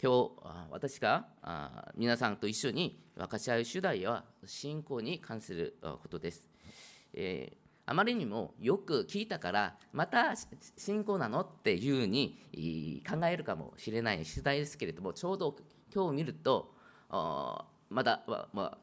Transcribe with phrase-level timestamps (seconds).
[0.00, 0.30] 今日
[0.70, 1.26] 私が
[1.96, 6.48] 皆さんと一緒に分かち合う主題は信仰に関することです。
[7.12, 10.34] えー、あまりにもよく聞いたからまた
[10.76, 15.56] 信仰なのっていうふうに考えるかもしれない主題ですけれどもちょうど
[15.92, 16.72] 今日見ると
[17.10, 18.22] まだ、
[18.52, 18.78] ま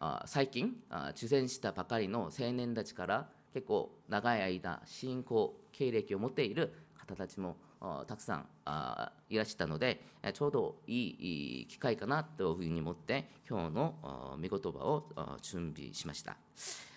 [0.00, 0.74] あ、最近
[1.10, 7.58] 受選したばかりの青年たちから結構長い間信仰経歴を持っている方たちも
[8.06, 10.02] たくさんあいらしたので
[10.32, 15.08] ちょうどいい機会かなというふうに思って今日の見言葉を
[15.42, 16.36] 準備しました。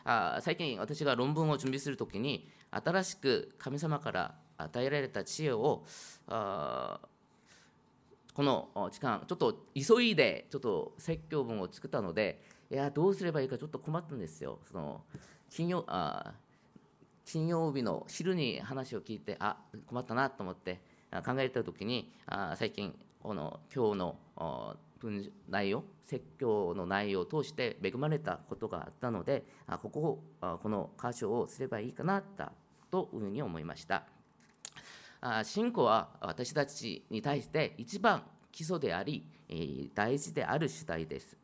[0.06, 5.86] あ最近私が論文を準備するときに新しく神様から与えられた知恵を
[8.34, 14.60] この時間ちょっと急いでちょっと説教文を作ったのでいやどうすればいいかちょっと困ったんですよ。
[14.72, 15.02] その
[15.50, 16.34] 金曜あ
[17.32, 30.00] 金曜日の昼に話を聞いてあ困ったなと思って考えた時にあ最近この今日の文内容説教の内容を通して恵まれたことがあったのであここ
[30.42, 32.24] をこの箇所をすればいいかな
[32.90, 34.06] というふうに思いました。
[35.22, 41.38] あ信仰は私たちに対して一番基礎であり、えー、大事である主題です。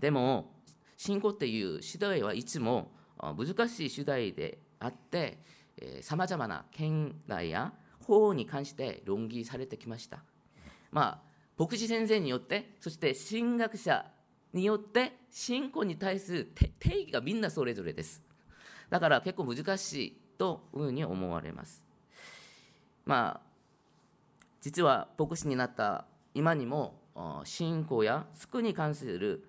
[0.00, 0.50] でも
[0.96, 5.38] 信仰っていう主題はいつも難しい主題であって
[6.02, 10.18] さまざまな見外や法に関して論議されてきました。
[10.90, 14.04] まあ、牧師先生によってそして神学者
[14.52, 18.20] によって信仰に対する定義がみんなそれぞれです。
[18.88, 21.84] だから結構難しいというふうに思われます。
[23.06, 23.46] まあ、
[24.60, 26.98] 実は牧師になった今にも
[27.44, 29.46] 信仰や救いに関する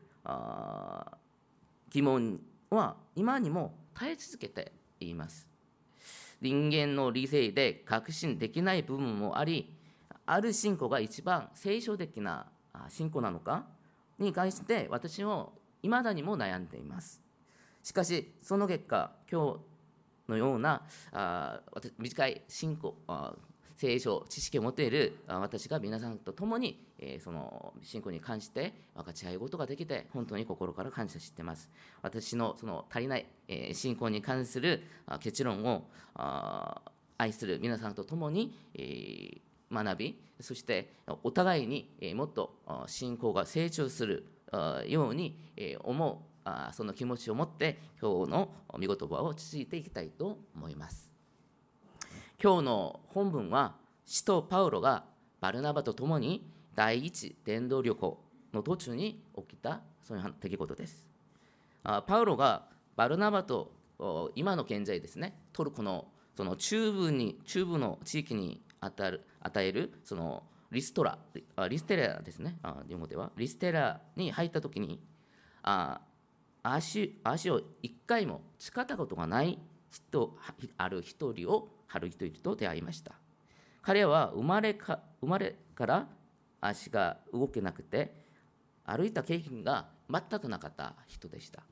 [1.90, 4.72] 疑問は今にも耐え続けて
[5.02, 5.48] 言います。
[6.42, 9.76] 人間の理性で確信できない部分もあり、
[10.26, 12.48] ある信仰が一番聖書的な
[12.90, 13.66] 信仰なのか？
[14.18, 17.22] に関して私も未だにも悩んでいます。
[17.84, 19.60] しかし、その結果、今日
[20.30, 21.62] のようなあ
[21.98, 22.96] 短い信仰
[23.82, 31.68] 聖書知識を持っている私が皆さんと共に、えその信仰に関して分かち合うことができて本当に心から感謝しています。
[32.04, 34.84] 私のその足りない、え信仰に関する
[35.20, 35.86] 結論を
[37.18, 40.94] 愛する皆さんと共に、え学びそして
[41.24, 42.54] お互いにもっと
[42.86, 44.28] 信仰が成長する
[44.88, 45.40] ように
[45.80, 51.11] 思うその気持ちを持って今日の見言葉を続いていきたいと思います。
[52.44, 55.04] 今日の本文は使徒パウロが
[55.42, 58.20] バルナバと共に第一伝道旅行
[58.52, 61.08] の途中に起きたそういう出来事です。
[61.84, 62.64] パウロが
[62.96, 63.72] バルナバと
[64.34, 70.42] 今の現在ですねトルコのその中部に中部の地域に与る与えるその
[70.72, 71.20] リストラ
[71.70, 72.58] リステラですね
[72.88, 75.00] 日本ではリステラに入った時に
[75.62, 76.02] あ
[76.64, 79.60] 足足を一回も使ったことがない
[79.92, 80.36] 人
[80.78, 83.14] ある一人をある人と出会いました。
[83.82, 86.08] 彼は生まれか生まれから
[86.60, 88.14] 足が動けなくて
[88.86, 91.64] 歩いた経験が全くなかった人でした、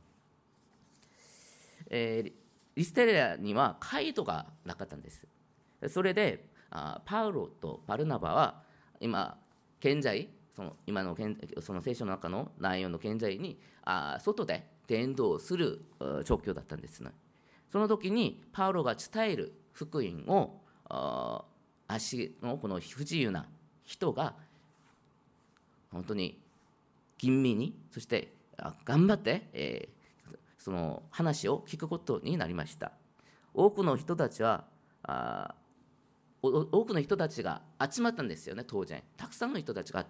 [1.89, 2.33] えー、
[2.75, 5.27] リステレアにはカイドがなかったんです。
[5.87, 8.61] それであパウロとバルナバは
[8.99, 9.37] 今
[9.79, 11.15] 現在その今の
[11.61, 15.85] その聖書の中の内容の現在にあ外で伝道する
[16.25, 17.11] 状況だったんですね。
[17.71, 19.53] その時にパウロが伝える
[19.85, 21.45] 福音を
[21.87, 23.47] 足のこの不自由な
[23.85, 24.35] 人が
[25.91, 26.37] 本当に
[27.17, 28.33] 吟味にそして
[28.83, 32.91] 頑張って、えー、その話を聞くことになりました。
[33.53, 34.65] 多くの人たちは
[35.03, 35.55] あ
[36.41, 39.01] 多くの人たちが集まったんですよね当然。
[39.15, 40.05] たくさんの人たちが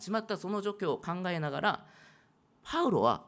[0.00, 1.86] 集まったその状況を考えながら
[2.62, 3.24] パウロは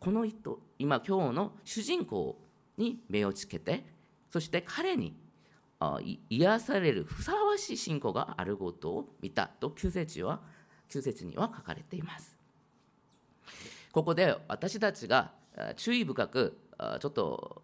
[0.00, 2.38] この人今今日の主人公
[2.76, 3.93] に目をつけて
[4.34, 5.14] そして彼に
[6.28, 10.40] 癒されるふさわしい信仰があることを見たと旧節は
[10.88, 12.36] 旧節には書かれています。
[13.92, 15.30] ここで私たちが
[15.76, 16.58] 注意深く
[16.98, 17.62] ちょっと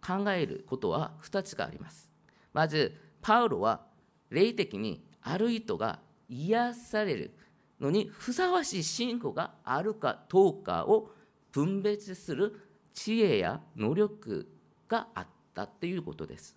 [0.00, 2.10] 考えることは2つがあります。
[2.54, 3.82] まず、パウロは
[4.30, 5.98] 霊的にある人が
[6.30, 7.34] 癒される
[7.80, 11.10] のにふさわしい信仰があるかどうかを
[11.52, 12.58] 分別する
[12.94, 14.48] 知恵や能力
[14.88, 15.37] があった。
[15.62, 16.56] ったっていうことです。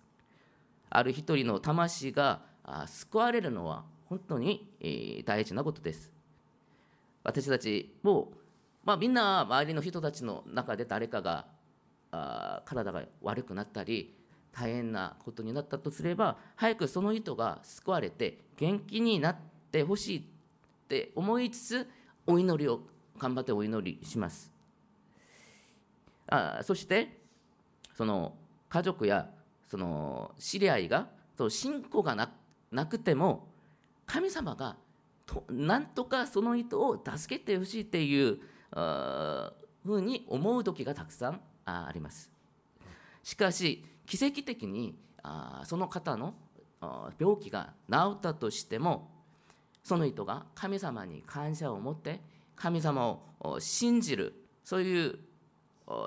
[0.90, 2.42] ある一人の魂が
[2.86, 6.12] 救われるのは本当に大事なことです。
[7.24, 8.32] 私たちも、
[8.84, 11.46] まあ、みんな周りの人たちの中で誰かが
[12.10, 14.14] あ体が悪くなったり
[14.52, 19.36] 大変なことになったとすれば早くその人が救われて元気になっ
[19.72, 20.22] ってほしいっ
[20.86, 21.88] て思いつつ
[22.26, 22.80] お祈りを
[23.18, 24.52] 頑張ってお祈りします
[26.28, 27.18] あそして
[27.96, 28.34] その
[28.72, 29.28] 家族や
[29.68, 32.30] その知り合いがその信仰が
[32.70, 33.46] なくても
[34.06, 34.76] 神様が
[35.26, 38.38] となんとかその人を助けてほしいっていう
[38.72, 42.30] ふうに思う時がたくさんあります。
[43.22, 46.32] しかし奇跡的にあその方の
[47.18, 49.10] 病気が治ったとしても
[49.84, 52.20] その人が神様に感謝を持って
[52.56, 54.32] 神様を信じる
[54.64, 55.18] そういう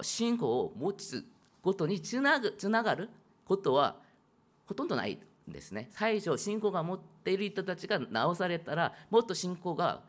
[0.02, 1.24] 信仰を持つ
[1.66, 3.10] ことにつなぐつながる
[3.44, 3.96] ことは
[4.68, 5.18] ほとんどない
[5.50, 5.90] んですね。
[5.94, 10.04] 最初信仰が持っている人たちが治されたらもっと信仰が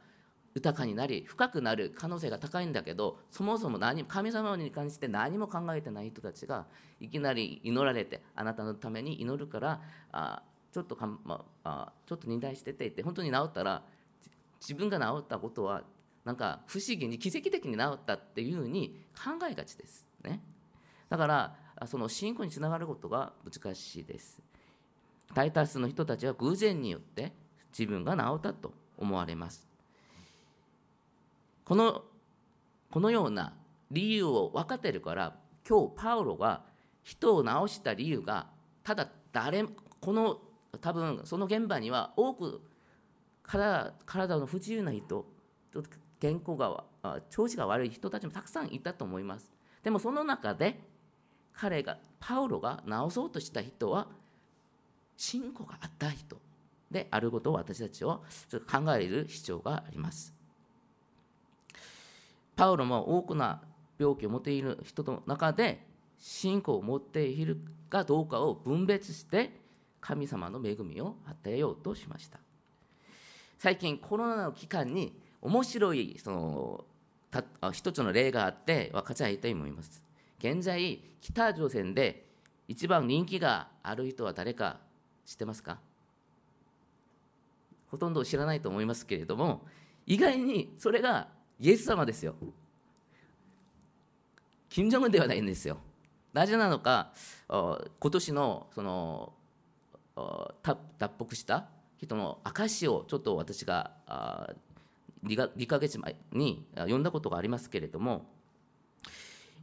[0.55, 6.67] 豊かになり深くなる可能性が高いんだけどそもそも何神様に関して何も考えてない人たちが
[7.01, 9.81] いきなり祈られてあなたのために祈るから
[10.13, 10.43] あ
[10.73, 13.83] ちょっとか、まあ、ちょっと忍耐しててって本当に治ったら
[14.61, 15.85] 自分が治ったことは
[16.25, 20.43] なんか不思議に奇跡的に治ったっていうふうに考えがちですね。
[21.09, 21.57] だから
[21.87, 24.41] その信仰につながることが難しいです。
[25.35, 27.33] 大多数の人たちは偶然によって
[27.77, 29.69] 自分が治ったと思われます。
[31.65, 32.05] この
[32.91, 33.53] このような
[33.91, 35.37] 理由を分かっているから
[35.69, 36.63] 今日パウロが
[37.03, 38.47] 人を治した理由が
[38.83, 39.65] ただ誰
[40.01, 40.41] この
[40.81, 42.63] 多分その現場には多く
[43.43, 45.27] 体体の不自由な人
[46.21, 46.85] 健康が
[47.31, 49.53] 調子が悪い人たちもたくさんいたと思います。
[49.83, 50.81] でもその中で
[51.59, 54.09] 彼がパウロが治そうとした人は
[55.17, 56.37] 信仰があった人
[56.91, 58.21] であることを私たちは
[58.71, 60.35] 考える必要があります。
[62.55, 63.59] パウロも多くの
[63.99, 65.85] 病気を持っている人の中で
[66.19, 67.59] 信仰を持っている
[67.91, 69.61] かどうかを分別して
[70.01, 72.39] 神様の恵みを与えようとしました。
[73.59, 76.85] 最近コロナの期間に面白いその
[77.73, 80.06] 一つの例があって分かち合いたいと思います。
[80.39, 82.27] 現在北朝鮮で
[82.69, 84.79] 一番人気がある人は誰か
[85.25, 85.79] 知ってますか？
[87.91, 89.65] ほとんど知らないと思いますけれども
[90.07, 91.29] 意外にそれが
[91.59, 92.35] イエス様ですよ。
[94.69, 95.79] 金正恩ではないんですよ。
[96.33, 97.13] なぜなのか、
[97.49, 97.79] 今
[98.11, 99.33] 年のその
[100.99, 101.67] 脱北した
[101.97, 103.93] 人の証をちょっと私が
[105.25, 108.27] 2, 2ヶ月前に読んだことがありますけれども、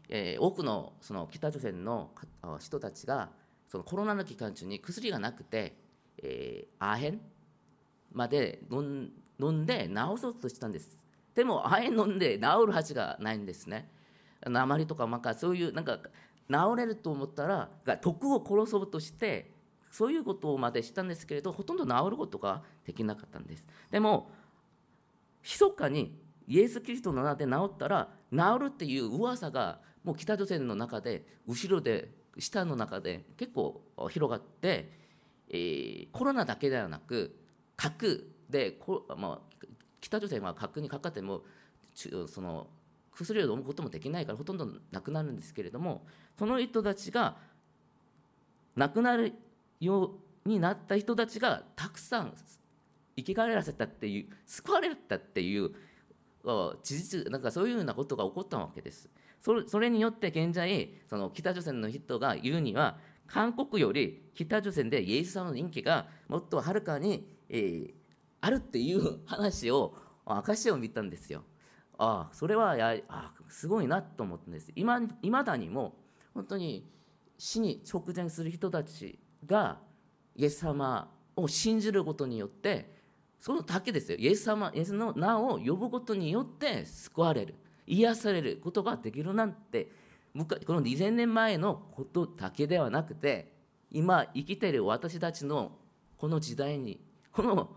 [0.09, 2.11] えー、多くのその北朝鮮の
[2.59, 3.29] 人たちが
[3.67, 5.75] そのコロナの期間中に薬がなくて、
[6.21, 7.21] えー、アヘン
[8.11, 9.11] まで飲
[9.41, 11.03] んで治そうとしたんです。
[11.35, 13.89] でも亜鉛飲んで治るはずがないんですね
[14.45, 15.97] 鉛とかまかそういうなんか
[16.49, 19.51] 治れると思ったらが毒を殺そうとして
[19.89, 24.31] そういうことまでしたんですけれどほとんど治ることができなかったんですでも
[25.43, 34.91] 密かにイエス・キリストの名で治ったら治るっていう噂がもう北朝鮮の中で後ろで下の中で結構広がって、
[35.49, 37.35] えー、コロナだけではなく
[37.75, 39.65] 核でこ、まあ、
[40.01, 41.43] 北朝鮮は核にかかっても
[41.93, 42.67] その
[43.11, 46.05] 薬を飲むこともできないからほとんどなくなるんですけれども
[46.37, 47.37] その人たちが
[48.75, 49.33] 亡くなる
[49.79, 50.15] よ
[50.45, 52.33] うになった人たちがたくさん
[53.15, 55.71] 生き返らせたっていう救われたっていう
[56.43, 59.09] 事実なんかそういうようなことが起こったわけです。
[59.43, 62.97] それそれによって現在その北朝鮮の人が言うには
[63.27, 67.93] 韓国より北朝鮮でイエス様の人気がもっとはるかに、えー、
[68.39, 69.95] あるっていう 話を
[70.25, 71.43] 証を見たんですよ。
[71.97, 74.71] ああそれはやあすごいなと思ったんです。
[74.75, 75.01] いま
[75.43, 75.97] だにも
[76.33, 76.89] 本当に
[77.37, 79.81] 死に直前する人たちが
[80.35, 82.95] イエス様を信じることによって
[83.39, 84.17] そのだけですよ。
[84.17, 87.55] イエス様イエスの名を呼ぶことによって救われる。
[87.87, 89.89] 癒されることができるなんて
[90.33, 93.53] この2000年前のことだけではなくて
[93.91, 95.73] 今生きている私たちの
[96.17, 96.99] この時代に
[97.31, 97.69] この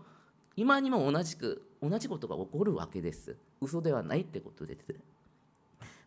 [0.55, 3.37] 今にも同じく同じことが起こるわけです。
[3.61, 4.75] 嘘ではないってことで。
[4.75, 4.95] す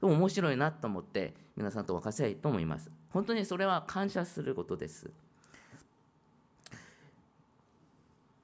[0.02, 2.90] 面白いなと思って皆さんと分かち合いと思います。
[3.10, 5.10] 本当にそれは感謝することです。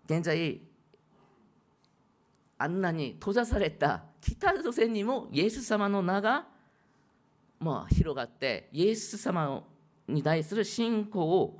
[0.04, 0.60] 現在
[2.58, 6.46] あんなに閉ざされた北朝鮮にもイエス様の名が、
[7.60, 9.62] まあ、広がってイエス様
[10.08, 11.58] に対する信仰を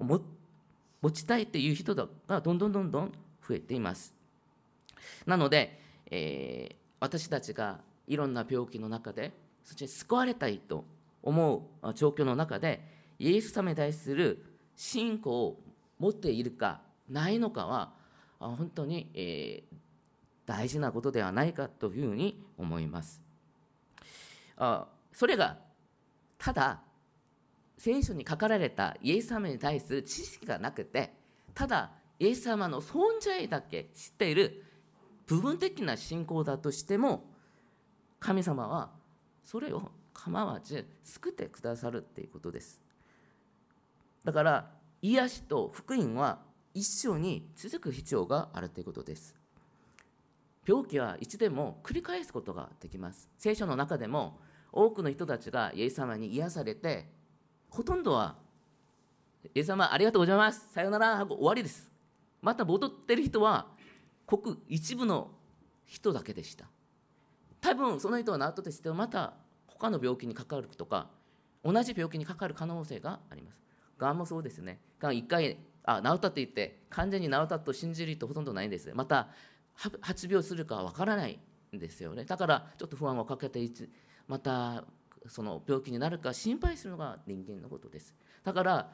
[0.00, 3.12] 持ちたいという人がどんどんどんどん
[3.46, 4.14] 増えています。
[5.26, 9.32] なので、えー、私たちがいろんな病気の中で、
[9.64, 10.84] そして救われたいと
[11.22, 12.80] 思う状況の中で、
[13.18, 14.44] イエス様に対する
[14.76, 15.60] 信仰を
[15.98, 17.92] 持っているかないのかは、
[18.38, 19.76] 本当に、えー、
[20.48, 23.22] 大事なことではないかというふうに思います。
[24.56, 25.58] あそれが
[26.38, 26.80] ただ
[27.76, 31.12] 聖書に書かれたイエス様に対する知識がなくて
[31.54, 34.64] ただイエス様の存在だけ知っている
[35.26, 37.24] 部分的な信仰だとしても
[38.18, 38.90] 神様は
[39.44, 42.80] それを構わず救ってくださるっていうことです
[44.24, 44.70] だから
[45.02, 46.40] 癒しと福音は
[46.74, 49.37] 一緒に続く必要があるということです
[50.68, 53.30] 病気はいつでも繰り返すことができます。
[53.38, 54.38] 聖書の中でも
[54.70, 57.08] 多くの人たちがイエス様に癒されて
[57.70, 58.36] ほとんどは
[59.54, 60.70] イエス様ありがとうございます。
[60.70, 61.90] さよなら終わりです。
[62.42, 63.68] また戻ってる人は
[64.26, 65.30] ごく一部の
[65.86, 66.66] 人だけでした。
[67.62, 69.32] 多分その人は治ったとしてもまた
[69.66, 71.08] 他の病気にかかるとか
[71.64, 73.58] 同じ病気にかかる可能性があります。
[73.96, 74.80] がんもそうですね。
[74.98, 78.92] がん1回あ治ったって言って完全に治ったと信じる人ほとんどないんです。
[78.94, 79.28] また
[80.00, 81.38] 発病するかわからない
[81.74, 82.24] んですよね。
[82.24, 83.60] だからちょっと不安をかけて
[84.26, 84.84] また
[85.26, 88.14] その病気になるか心配するのが人間のことです。
[88.44, 88.92] だから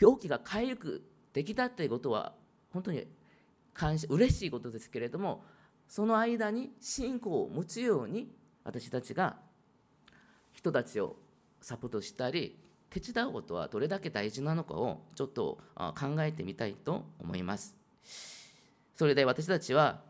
[0.00, 2.34] 病気が回復できたっていうことは
[2.72, 3.06] 本当に
[3.74, 5.44] 感謝嬉しいことですけれども
[5.88, 8.32] その間に信仰を持つように
[8.64, 9.36] 私たちが
[10.52, 11.16] 人たちを
[11.60, 12.58] サポートしたり
[12.90, 17.76] 手伝うことはどれだけ大事なのかをちょっと考えてみたいと思います。
[18.98, 20.00] それで私たちは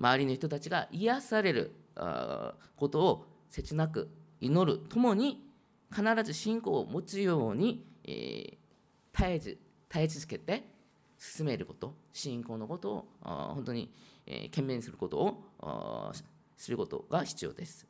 [0.00, 1.72] 周りの人たちが癒される
[2.74, 5.48] ことを切なく祈るともに
[5.94, 8.56] 必ず信仰を持つように、えー、
[9.16, 10.64] 絶えず絶え続けて
[11.18, 13.92] 進めること信仰のことを本当に、
[14.26, 16.12] えー、懸命にすることを
[16.56, 17.86] することが必要です。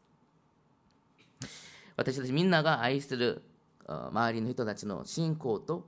[1.97, 3.43] 私たちみんなが愛する
[3.87, 5.87] 周りの人たちの信仰と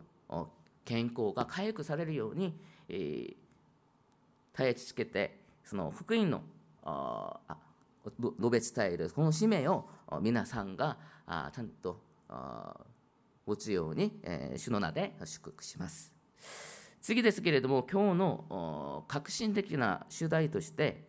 [0.87, 2.55] 健康が回復されるように、
[2.89, 3.41] えー、
[4.56, 6.42] 絶え続けてその福音の
[6.85, 7.38] あ
[8.04, 9.88] 述べ伝えるこの使命を
[10.21, 12.00] 皆さんがちゃんと
[13.47, 16.12] 持つようにえ主の名で祝福します。
[17.00, 21.04] 次ですけれども今日の革新的な主題として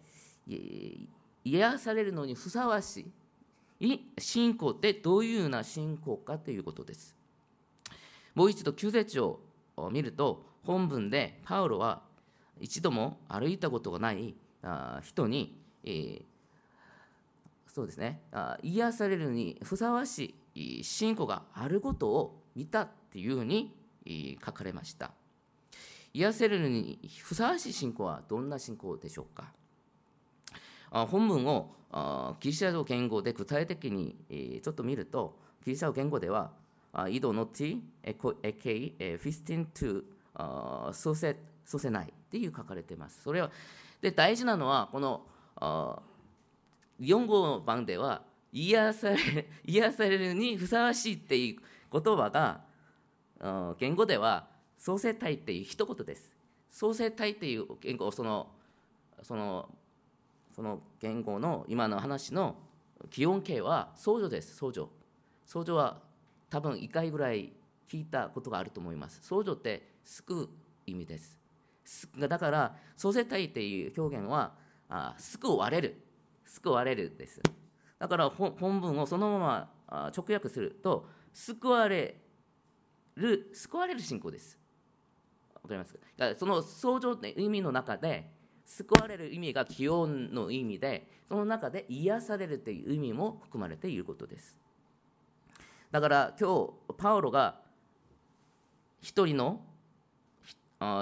[1.43, 3.11] 癒されるのにふさわし
[3.79, 7.15] い信仰ってどういうような信仰かということです。
[8.33, 9.39] もう一度旧節を
[9.91, 12.01] 見ると本文でパウロは
[12.59, 14.35] 一度も歩いたことがない
[15.01, 15.57] 人に、
[17.67, 18.21] そうですね
[18.61, 23.75] 癒されるにふさわしい信仰があることを見たっていうふうに
[24.45, 25.11] 書かれました。
[26.13, 29.51] 癒されるにふさわしい信仰はどんな信仰でしょうか？
[30.91, 31.73] 本文を
[32.39, 34.15] ギリシャ語原語で具体的に
[34.63, 36.51] ちょっと見るとギリシャ語原語では
[37.09, 40.03] ἰδὼν ὅτι ἔχει πίστιν τοῦ
[40.35, 43.51] σωθῆ σωθῆναιっていう書かれてますそれは
[44.01, 45.21] で大事なのはこの
[46.99, 51.61] 4号版では癒され 癒されるにふさわしいっていう
[51.91, 52.63] 言葉が
[53.77, 54.47] 原語では
[54.79, 56.35] σωθῆναιっていう一言です。
[56.71, 58.51] 創生体っていう言語その
[59.21, 59.69] その
[60.51, 62.55] その言語の今の話の
[63.11, 64.55] 基本形は相乗です。
[64.55, 64.89] 相乗。
[65.45, 66.01] 相乗は
[66.49, 67.53] 多分1回ぐらい
[67.87, 69.19] 聞いたことがあると思います。
[69.21, 70.49] 相乗って救う
[70.87, 71.42] 意味です。
[72.17, 74.53] だから創生体っていう表現は
[74.89, 76.01] あ救われる
[76.45, 77.41] 救われるです。
[77.99, 82.15] だから本文をそのまま直訳すると、救われ
[83.15, 84.57] る、救われる信仰です。
[85.55, 85.99] わかりますか？
[86.37, 88.29] その相乗の意味の中で、
[88.65, 94.59] 救われる意味が気温の意味で、その中で癒されるという意味も含まれていることです。
[95.89, 97.61] だから今日、パウロが
[99.01, 99.61] 一人の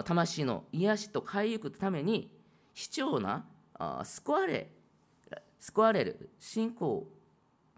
[0.06, 2.30] 魂の癒しと回復のために
[2.74, 3.46] 必要な
[4.04, 4.70] 救われ
[5.60, 7.08] 救われる信仰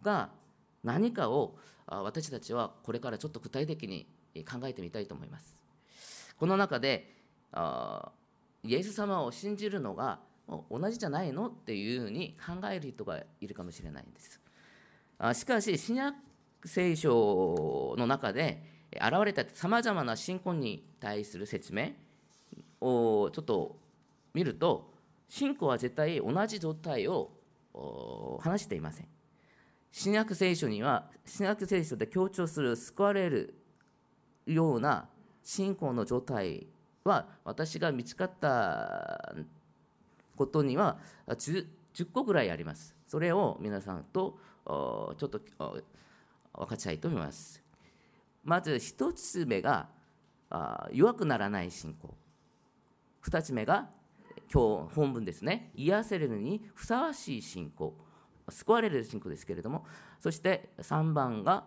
[0.02, 0.30] が
[0.84, 1.58] 何かを
[1.88, 4.08] 私たちはこれからちょっと具体的に
[4.46, 5.56] 考えてみたいと思います。
[6.38, 7.14] この中で
[8.64, 10.20] イエス様を信じるのが
[10.70, 14.42] 同じじゃないのっていうふうに考える人がいるかもしれないんです。
[15.34, 16.16] しかし新約
[16.66, 21.92] 聖書の中で現れたさまざまな信仰に対する説明
[22.82, 23.78] をちょっと
[24.34, 24.92] 見ると
[25.30, 27.32] 信仰は絶対同じ状態を
[28.42, 29.08] 話していません。
[29.92, 33.56] 新約聖書には、新約聖書で強調する救われる
[34.46, 35.08] ような
[35.44, 36.68] 信仰の状態
[37.04, 39.36] は、私が見つかった
[40.36, 42.96] ことには 10, 10個ぐらいあります。
[43.08, 45.40] それを皆さんとちょっと
[46.54, 47.63] 分かちたいと思います。
[48.44, 49.90] まず一つ目が
[50.92, 52.14] 弱くならない信仰。
[53.26, 53.90] 2つ目が
[54.54, 55.72] 今日本文ですね。
[55.76, 57.96] 癒せれるにふさわしい信仰。
[58.50, 59.86] 救われる信仰ですけれども。
[60.20, 61.66] そして3番が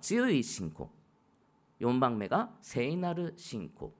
[0.00, 0.90] 強い信仰。
[1.80, 3.92] 4番目が聖なる信仰。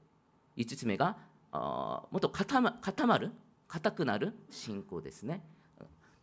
[0.57, 1.17] 5つ目が
[1.53, 3.33] もっと固ま固まる
[3.67, 5.43] 固くなる信仰ですね。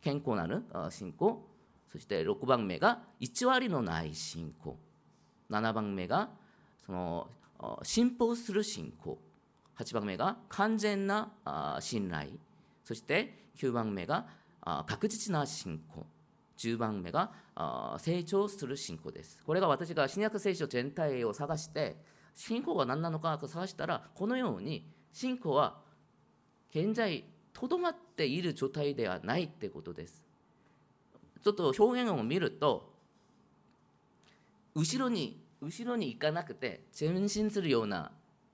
[0.01, 1.47] 健康なる信仰。
[1.91, 4.77] そして6番目が偽りのない信仰。
[5.51, 6.29] 7番目が
[6.85, 7.27] その
[7.83, 9.19] 信奉する信仰。
[9.77, 11.31] 8番目が完全な
[11.79, 12.31] 信頼。
[12.83, 14.25] そして9番目が
[14.87, 16.05] 確実な信仰。
[16.57, 17.31] 10番目が
[17.97, 19.39] 成長する信仰です。
[19.43, 21.97] これが私が新約聖書全体を探して
[22.35, 25.79] 信仰が何なのかと探したらこのように信仰は
[26.69, 30.23] 現在とどまっている状態ではないってことです。
[31.43, 32.90] ちょっと表現を見ると
[34.75, 38.11] 後ろに後ろに行かなくて前進するような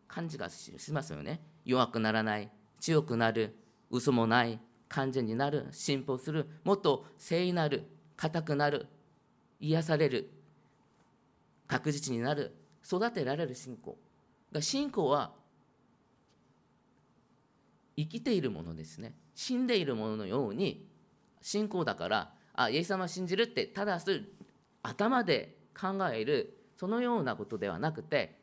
[0.08, 1.42] 感じがしますよね。
[1.66, 3.56] 弱くならない強くなる
[3.90, 4.60] 嘘もない
[4.90, 8.88] 完全になる進歩するもっと聖なる硬くなる
[9.60, 10.30] 癒される
[11.68, 12.56] 確実になる
[12.86, 13.98] 育てられる信仰。
[14.52, 15.34] が信仰は
[17.98, 19.14] 生きているものですね。
[19.36, 20.88] 死んでいるもののように
[21.42, 24.24] 信仰だからあイエス様信じるってただす
[24.84, 28.38] 頭で考えるそのようなことではなくて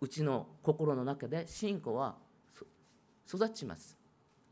[0.00, 2.16] うちの心の中で信仰は
[3.28, 3.96] 育ちます。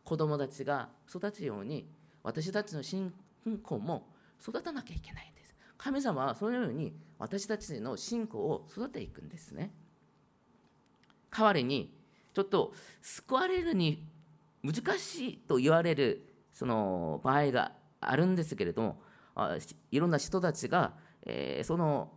[0.04, 1.86] 子供たちが育つように
[2.22, 3.12] 私たちの信
[3.62, 4.08] 仰も
[4.40, 5.54] 育たなきゃいけないんです。
[5.76, 9.72] 神様はそのように私たちの信仰を育てていくんですね。
[11.30, 11.92] 代わりに
[12.34, 12.72] ちょっと
[13.02, 14.06] 救われるに
[14.62, 19.00] 難しいと言われるその場合があるんですけれども
[19.90, 20.94] いろんな人たちが、
[21.28, 22.10] えー、その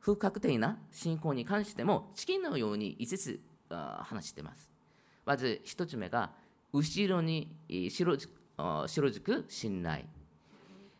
[0.00, 4.70] 不確定な信仰に関してもチキンのように5つ話しています。
[5.24, 6.32] まず1つ目が
[6.72, 7.56] 後ろに
[7.88, 8.16] 白
[8.86, 10.04] 白く信頼。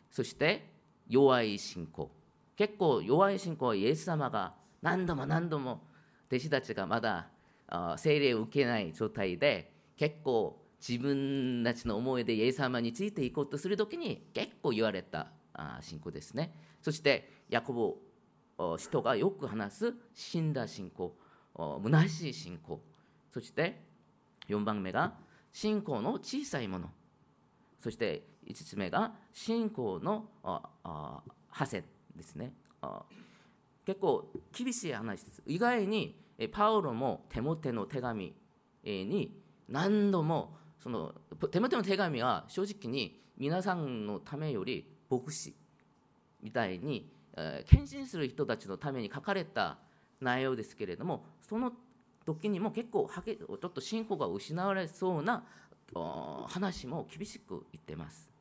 [0.09, 0.69] そして
[1.07, 2.09] 弱い信仰。
[2.55, 5.81] 結構弱い信仰はイエス様が何度も何度も
[6.27, 7.27] 弟子たちがまだ
[7.97, 15.27] 聖霊を受けない状態で結構自分たちの思いでイエス様についていこうとする時に結構言われた
[15.81, 16.53] 信仰ですね。
[16.85, 17.97] そしてヤコ
[18.59, 21.15] ブ人がよく話す死んだ信仰
[21.83, 22.79] 虚しい信仰。
[23.31, 23.81] そして
[24.49, 25.15] 4番目が
[25.51, 26.91] 信仰の小さいもの。
[27.79, 30.29] そして5つ目が信仰の
[31.49, 32.53] 破線ですね。
[33.83, 35.41] 結構厳しい話です。
[35.47, 36.21] 意外に
[36.51, 38.35] パウロも手モテの手紙
[38.83, 41.15] に何度もその
[41.49, 45.55] 手モテの手紙は正直に皆さんのためより牧師。
[46.45, 47.09] みたいに
[47.65, 49.79] 献身する人たちのために書かれた
[50.21, 51.73] 内容ですけれどもその
[52.23, 55.43] 時にも結構はけちょっと信仰が失われそうな
[56.47, 58.31] 話も厳しく言ってます。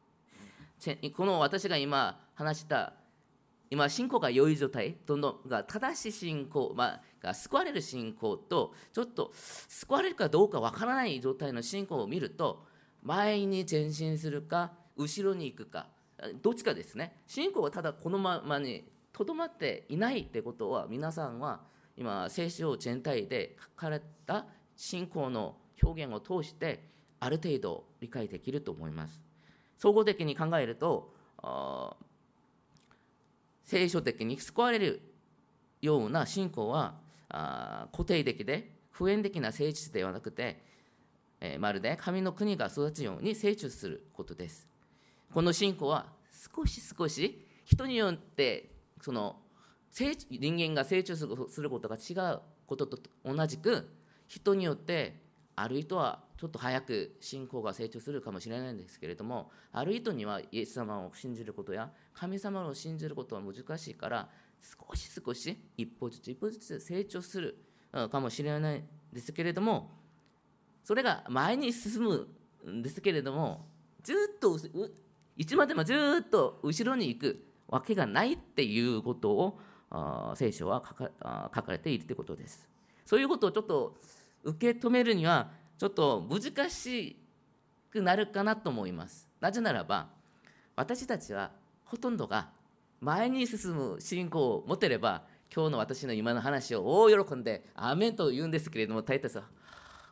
[1.17, 2.93] この私が今話した
[3.71, 12.67] 今信仰が良い状態どんどんが正しい信仰、まあ、が救われる信仰とちょっと救われるかどうかわからない状態の信仰を見ると
[13.03, 15.89] 前に前進するか後ろに行くか
[16.43, 17.17] どっちかですね。
[17.27, 21.61] 信仰はただこのままにとどまっていないってことは皆さんは
[21.97, 26.83] 今聖書全体で書かれた信仰の表現を通して
[27.21, 29.23] ある程度理解できると思います。
[29.79, 31.15] 総合的に考えると
[33.65, 35.03] 聖書的に救われる
[35.81, 36.95] ような信仰は
[37.93, 40.63] 固定的で普遍的な誠実ではなくて、
[41.41, 44.69] え、まるで神の国が育つように成長することです。
[45.33, 46.13] この信仰は
[46.55, 49.37] 少し少し人によってその
[49.93, 53.89] 人間が成長することが違うことと同じく
[54.27, 55.21] 人によって
[55.57, 64.29] ある人はちょっと早く信仰が成長するかもしれないんですけれどもある人にはイエス様を信じることや神様を信じることは難しいから
[64.61, 67.57] 少し少し一歩ずつ一歩ずつ成長する
[68.11, 69.91] かもしれないんですけれども
[70.83, 72.29] それが前に進む
[72.69, 73.67] んですけれども
[74.03, 74.59] ずっと
[75.37, 81.11] いつまでもずっと後ろに行くわけがないっていうことを聖書は書か
[81.55, 82.69] 書かれているということです。
[83.05, 83.97] そういうことをちょっと
[84.43, 87.17] 受け止めるにはちょっと難し
[87.91, 89.29] くなるかなと思います。
[89.41, 90.09] なぜならば
[90.77, 91.51] 私たちは
[91.85, 92.49] ほとんどが
[93.01, 95.23] 前に進む信仰を持てれば
[95.55, 99.45] 今日の私の今の話を大喜んで「アーメン」と言うんですけれども大抵は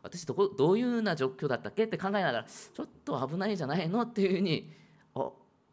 [0.03, 4.73] 私どこどういうような状況だったっけって考えながらちょっと危ないじゃないのっていうふうに
[5.15, 5.31] あ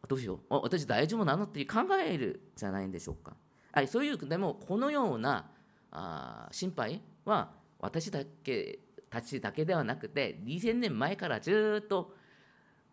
[0.07, 1.45] どうしよう私大丈夫なの？
[1.45, 3.35] って考えるじゃないんでしょうか。
[3.71, 5.49] はい、そういうでもこのような
[5.91, 12.15] あ心配は私だけたちだけではなくて2000年前からずっと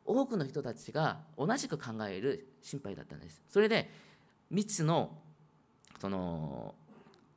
[0.05, 3.43] 多くの人たちが同じく考える心配だったんです。
[3.49, 3.91] それで
[4.53, 5.19] 3つの
[5.99, 6.75] その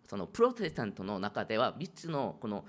[0.08, 2.66] そのプロテスタントの中では3つのこの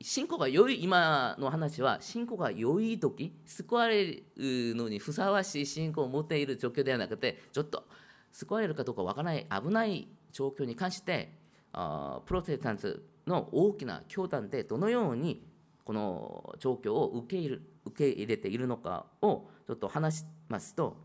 [0.00, 7.84] 信仰が良い今の話は信仰が良い時救われるのにふさわしい信仰を持っている状況ではなくてちょっと
[8.32, 11.32] 救われるかどうかわからない危ない状況に関して
[11.72, 12.88] あプロテスタント
[13.26, 15.46] の大きな教団でどのように
[15.84, 20.96] この状況を受け入れ受け入れているのかをちょっと話しますと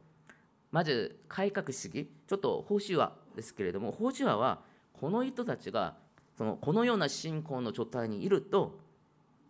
[0.71, 4.61] まず改革主義ちょっと報酬はですけれども報酬は
[4.93, 5.95] この人たちが
[6.41, 8.79] そのこのような信仰の状態にいると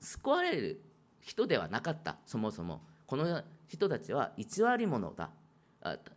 [0.02, 0.82] 救われる
[1.22, 2.82] 人ではなかったそもそも。
[3.06, 4.46] この人たちは偽
[4.78, 5.30] り者だ。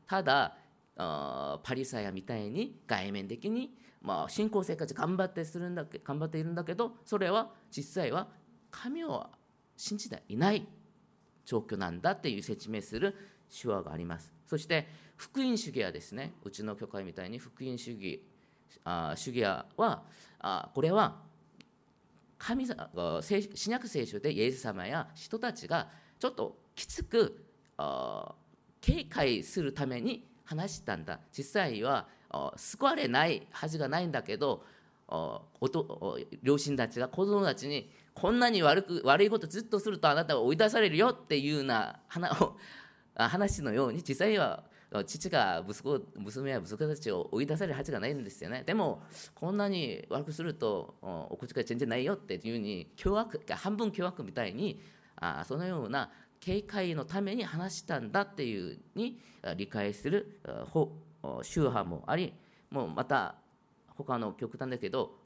[0.09, 0.57] ただ
[0.97, 8.27] パリサヤみたいに外面的に、まあ、信仰生活頑張ってするんだけ頑張っているんだけどそれは実際は
[8.73, 9.29] 神を
[9.77, 10.67] 信じていない
[11.45, 13.15] 状況なんだっていう説明する
[13.63, 14.35] 手話があります。
[14.45, 18.25] そして福音主義はですねうちの教会みたいに福音主義
[18.85, 19.67] あ主義は
[20.41, 21.23] あこれは
[22.39, 22.91] 神様
[23.23, 27.45] 新約聖書でイエス様や人たちがちょっときつく
[28.81, 31.21] 警戒するために話したんだ。
[31.37, 32.07] 実際は
[32.57, 34.65] 救われないはずがないんだけど
[36.43, 42.01] 両親たちが子供たちにこんなに悪く悪いことずっとするとあなたは追い出されるよっていうような
[43.17, 44.65] 話のように実際は
[45.03, 48.63] 父が息子娘や息子たちを追い出されるはずがないんですよね。
[48.65, 49.03] でも
[49.35, 54.81] こんなに悪くするとお口が全然ないよっていうふうに凶悪半分凶悪みたいに
[55.17, 59.19] あそのような警戒のために話したんだっていうに
[59.57, 60.39] 理解する
[61.43, 62.35] 宗派もあり
[62.71, 63.37] もうまた
[63.97, 65.19] 他の極端だけど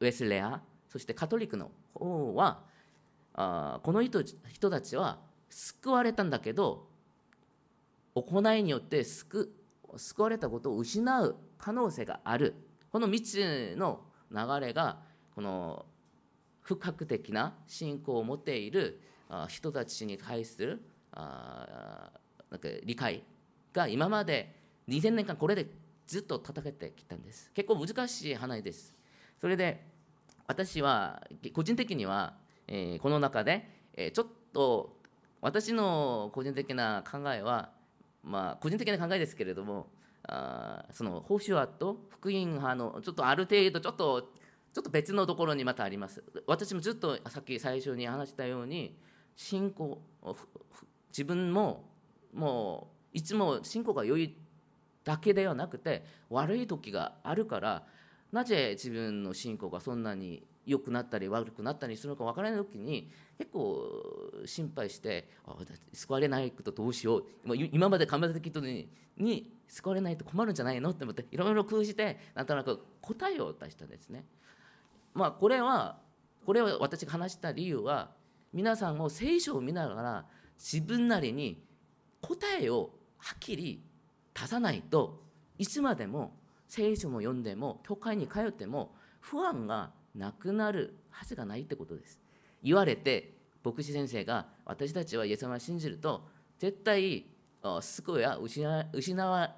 [0.00, 2.62] ウェスレアそしてカトリックの方は
[3.82, 6.88] この人たちは救われたんだけど
[8.16, 9.52] 行いによって救
[9.96, 12.54] 救われたことを失う可能性がある。
[12.90, 14.00] この3つの
[14.30, 14.98] 流れが
[15.34, 15.84] この
[16.62, 19.00] 不確的な信仰を持っている
[19.48, 22.10] 人たちに対するな
[22.56, 23.22] んか理解
[23.72, 24.56] が今まで
[24.88, 25.66] 2000年間これで
[26.06, 27.50] ずっと戦ってきたんです。
[27.52, 28.94] 結構難しい話です。
[29.40, 29.84] それで
[30.46, 32.34] 私は個人的には、
[32.66, 34.96] えー、この中で、えー、ちょっと
[35.40, 37.70] 私の個人的な考えは
[38.26, 39.86] まあ個人的な考えですけれども
[40.24, 44.22] あその保守派と福音派のちょっとある程度ちょっと
[44.74, 46.22] ちょっと別のところにまたあります。
[46.46, 48.98] 私もずっとさっき最初に話したように
[49.34, 50.02] 信仰
[51.08, 51.88] 自分も
[52.34, 54.36] もういつも信仰が良い
[55.04, 57.86] だけではなくて悪い時があるから
[58.32, 63.88] なぜ自分の信仰がそんなに良くなったり悪くなったりするのか分からない時に結構
[64.44, 65.54] 心配してあ
[65.92, 67.24] 救われないとどうしよう
[67.72, 74.24] 今まで考えた人にに救われないと困るんじゃないのって思っていろいろ工夫してなんとなく答えを出したんですね。
[75.14, 75.98] まあ、これは
[76.44, 78.10] これを私が話した理由は
[78.52, 80.26] 皆さんを聖書を見ながら
[80.58, 81.64] 自分なりに
[82.20, 83.82] 答えをはっきり
[84.34, 85.22] 出さないと
[85.58, 86.36] いつまでも
[86.68, 92.18] 聖書も読んでも教会に通っても不安がなくなるはずがないってことです。
[92.62, 96.22] 言われて牧師先生が私たちはイエス様を信じると
[96.58, 97.26] 絶対
[97.80, 99.54] 救いや失失わ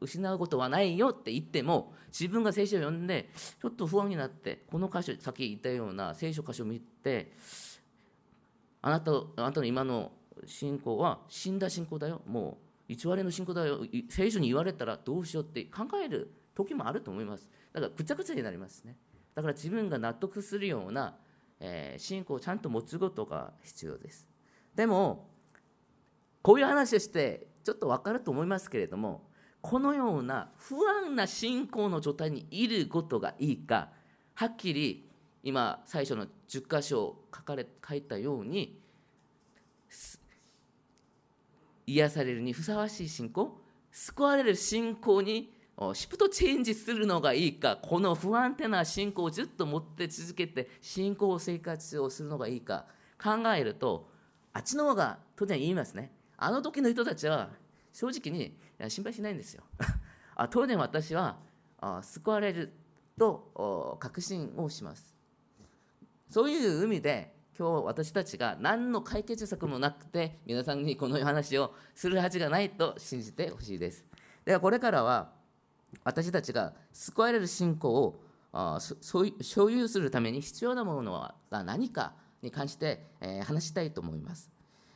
[0.00, 3.28] 失うことはないよって言っても自分が聖書を読んで
[3.60, 7.32] ちょっと不安になってこの箇所さっき言ったような聖書箇所を見て
[8.82, 10.12] あなたあなたの今の
[10.46, 12.22] 信仰は死んだ信仰だよ。
[12.26, 12.58] も
[12.88, 13.80] う偽りの信仰だよ。
[14.08, 17.48] 聖書に言われたらどうしようって考える時もあると思います。
[17.72, 18.96] だからぐちゃぐちゃになりますね。
[19.34, 21.16] だから自分が納得するような、
[21.60, 24.26] えー、信仰をちゃんと持つことが必要です。
[24.74, 25.28] でも
[26.42, 29.28] こういう話をしてちょっと分かると思いますけれども
[29.60, 33.90] このような不安な信仰の状態にいることがいいか
[34.34, 35.08] はっきり
[35.42, 38.80] 今最初の10箇所書かれ書いたように
[41.86, 45.52] 癒されるにふさわしい信仰救われる信仰に
[45.94, 52.84] シフトチェンジするのがいいかこの不安定な信仰をずっと持って続けて信仰生活をするのがいいか
[53.22, 54.10] 考えると
[54.52, 56.12] あっちの方が当然言いますね。
[56.36, 57.50] あの時の人たちは
[57.92, 58.56] 正直に
[58.88, 59.62] 心配しないんですよ。
[60.36, 61.38] あ当然私は
[62.02, 62.72] 救われる
[63.18, 65.14] と確信をします。
[66.28, 74.06] そういう意味で今日私たちが何の解決策もなくて皆さんにこの話をするはずがないと信じてほしいです。
[74.44, 75.39] ではこれからは
[76.04, 78.20] 私たちが救われる信仰を
[78.52, 84.50] あ所有するために必要なものは何かに関して、えー、話したいと思います、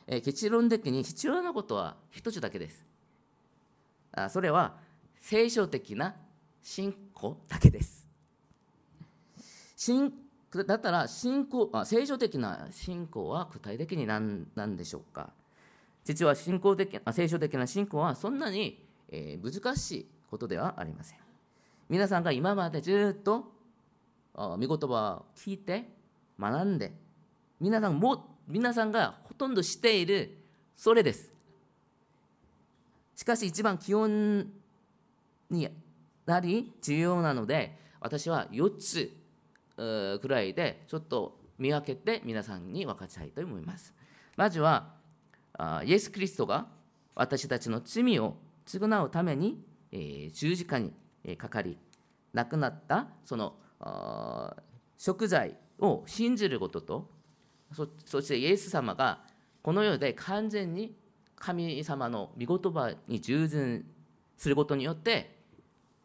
[0.07, 2.85] えー、結論的に必要なことは一つだけです。
[4.11, 4.75] あそれは
[5.19, 6.15] 聖書的な
[6.61, 8.07] 信仰だけです。
[9.75, 10.13] 信
[10.67, 15.31] だったら信仰あ聖書的な信仰は具体的に何何でしょうか。
[16.05, 20.05] 実は信仰的聖書的な信仰はそんなに、えー、難しい
[20.35, 21.19] ことではありません。
[21.87, 23.53] 皆さんが今までずっと
[24.33, 25.87] 御言葉を聞いて
[26.37, 26.91] 学んで
[27.61, 30.37] 皆さんも皆さんがほとんどしている
[30.75, 31.31] それです。
[33.15, 34.51] しかし一番基本
[35.49, 35.69] に
[36.25, 39.13] なり重要なので私は4つ
[39.77, 43.93] くらいでちょっと見分けて皆さんに分かちたいと思います。
[44.35, 44.91] まずは
[45.85, 46.67] イエス・キリストが
[47.15, 49.63] 私たちの罪を償うために
[50.33, 50.91] 十字架に
[51.37, 51.77] かかり
[52.33, 53.55] 亡くなったその
[54.97, 57.09] 食材を信じることと
[58.05, 59.19] そしてイエス様が
[59.61, 60.95] この世で完全に
[61.35, 63.85] 神様の御言葉に従順
[64.37, 65.35] することによって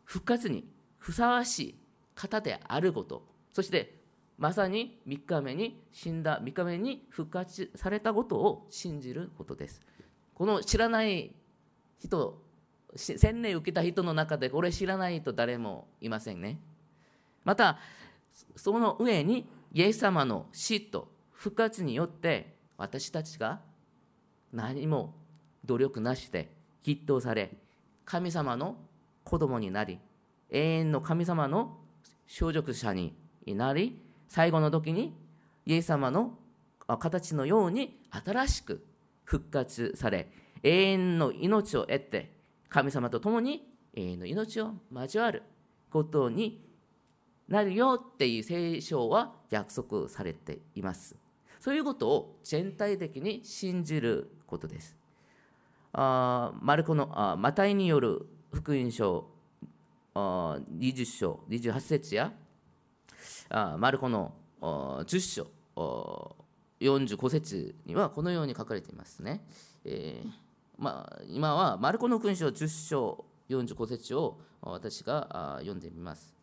[0.04, 0.64] 復活に
[0.98, 1.74] ふさわしい
[2.14, 3.26] 方であること。
[3.52, 4.00] そして
[4.38, 9.80] まさに3日目に死んだ3日目に復活されたことを信じることです。
[10.34, 11.34] この知らない
[11.98, 12.42] 人
[12.96, 16.58] 洗礼受けた人の中でこれ知らないと誰もいませんね。
[17.44, 17.78] また
[18.56, 23.60] その上にイエス様の死と復活によって私たちが
[24.52, 25.14] 何も
[25.64, 26.50] 努力なしで
[26.84, 27.52] 筆頭され
[28.04, 28.76] 神様の
[29.24, 29.98] 子供になり
[30.50, 31.78] 永遠の神様の
[32.26, 33.14] 相続者に
[33.46, 35.14] なり最後の時に
[35.66, 36.34] イエス様の
[36.98, 38.84] 形のように新しく
[39.24, 40.28] 復活され
[40.62, 42.39] 永遠の命を得て
[42.70, 45.42] 神様と共に永遠の命を交わる
[45.90, 46.64] ことに
[47.48, 51.16] なるよっていう聖書は約束されています。
[51.58, 54.96] そういうことを全体的に信じることです。
[55.92, 59.26] あマルコのあマタイによる福音書
[60.14, 62.32] あ20章28節や
[63.48, 66.36] あマルコの10章
[66.80, 69.44] 45節にはこのように書かれていますね。
[69.84, 70.49] えー
[70.80, 76.34] まあ、今はマルコの勲章10章45節を私が読んでみます。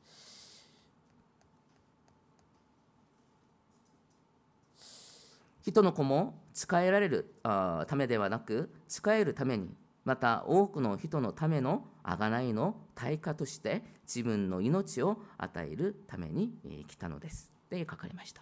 [5.64, 16.54] 人の子も使えられるためではなく使えるためにまた多くの人のための贖いの対価として自分の命を与えるために
[16.88, 18.42] 来たのですで書かれました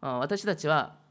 [0.00, 1.03] 私たちは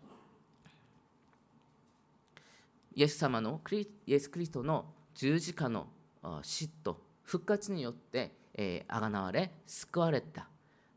[2.95, 5.87] イエス様のイエス・クリストの十字架の
[6.41, 8.31] 死と復活によって
[8.87, 10.47] あがなわれ救われた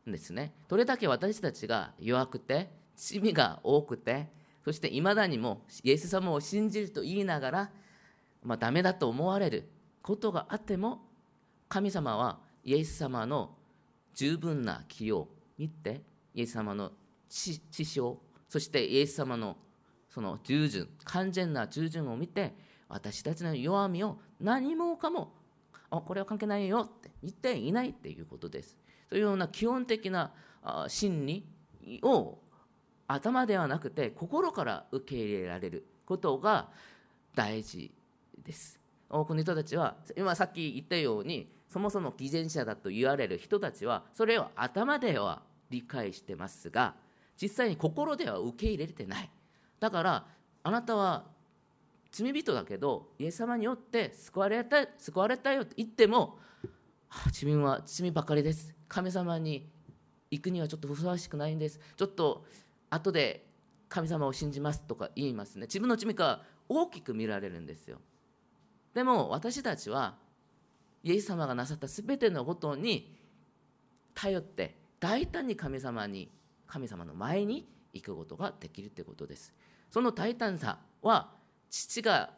[0.07, 0.53] んですね。
[0.67, 4.27] どれだけ私たちが弱くて罪が多くて
[4.63, 7.71] そしていまだにもイエス様を信じると言いながら、
[8.43, 9.69] まあ、ダメだと思われる
[10.01, 10.99] ことがあっても
[11.69, 13.55] 神様はイエス様の
[14.13, 16.01] 十分な気を見て
[16.33, 16.91] イエス様の
[17.29, 18.17] 知性
[18.49, 19.57] そしてイエス様の
[20.17, 22.55] その従順完全な従順を見て
[22.89, 25.31] 私たちの弱みを何もかも
[25.91, 28.79] あこれは関係ないよって言っていないっていうことです。
[29.11, 30.33] そういうような基本的な
[30.87, 31.45] 真理
[32.01, 32.39] を
[33.07, 36.69] 頭ではなくて心から受け入れられることが
[37.35, 37.93] 大事
[38.43, 38.79] です。
[39.11, 46.95] 多くの人たちは今さっき言ったようにそもそも偽善者だと言われる人たちはそれを頭では理解してますが
[47.39, 49.29] 実際に心では受け入れてない。
[49.79, 50.27] だから
[50.63, 51.25] あなたは
[52.11, 56.39] 罪人だけどイエス様によって救われた救われたよって言っても
[57.27, 58.75] 自分は罪ばかりです。
[58.87, 59.69] 神様に
[60.31, 61.79] 行くにはちょっとふさわしくないんです。
[61.95, 62.45] ちょっと
[62.89, 63.45] 後で
[63.89, 65.67] 神様を信じますとか言いますね。
[65.67, 67.99] 自分の罪が大きく見られるんですよ。
[68.93, 70.17] でも私たちは
[71.03, 73.15] イエス様がなさった全てのことに
[74.13, 76.29] 頼って大胆に神様に
[76.65, 79.53] 神様の前に行くことができるということです。
[79.91, 81.29] その大胆さは
[81.69, 82.31] 父が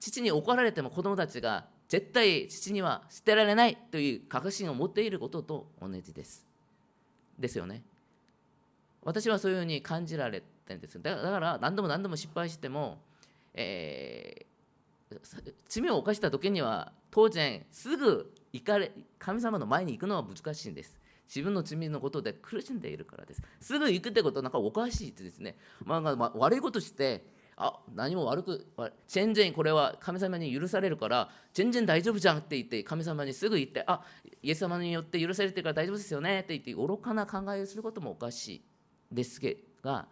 [0.00, 6.46] 父に怒られても子供たちが絶対父には捨てられないという確信を持っていることと同じです。
[7.38, 7.82] ですよね。
[9.02, 12.98] 私はそういうふうに感じられてるんですだから何度も何度も失敗しても、
[13.54, 20.97] えー、罪を犯した時には当然すぐ行かれ神様の前に行くのは難しいんです。
[21.28, 23.42] 自分の罪のことで苦しんでいるからです。
[23.60, 27.24] すぐ行くってことはなんかおかしいってですね、まあ、まあ、悪いことして
[27.60, 28.66] あ何も悪く
[29.08, 34.02] 全然これは神様に許されるから全然大丈夫じゃんって言って神様にすぐ言ってあ
[34.42, 38.62] イエス様によって許されてるから大丈夫ですよねって言って愚かな考えをすることもおかしい
[39.12, 40.06] ですけが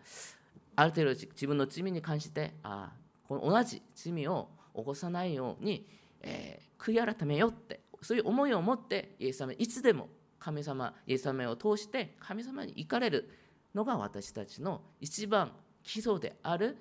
[0.75, 2.91] ある程度自分の罪に関してあ
[3.29, 5.87] この同じ罪を起こさないように、
[6.23, 10.09] えー、悔い改めよってそういう思いを持ってイエス様いつでも
[10.47, 13.29] 神様イエス様を通して神様に行かれる
[13.75, 15.51] のが私たちの一番
[15.83, 16.79] 基礎である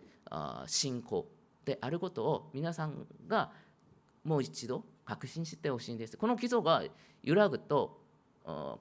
[0.67, 1.27] 信仰
[1.65, 3.51] であることを皆さんが
[4.23, 6.15] もう一度確信してほしいんです。
[6.15, 6.83] この基礎が
[7.23, 8.01] 揺らぐと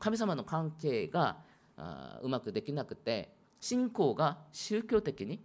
[0.01, 1.39] 神様の関係が
[2.21, 5.43] うまくできなくて信仰が宗教的に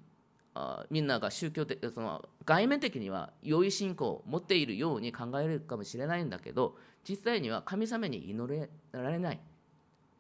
[0.90, 6.76] みんなが宗教的その外面的には良い信仰を持っているように考えるかもしれないんだけど
[7.08, 9.40] 実際には神様に祈られない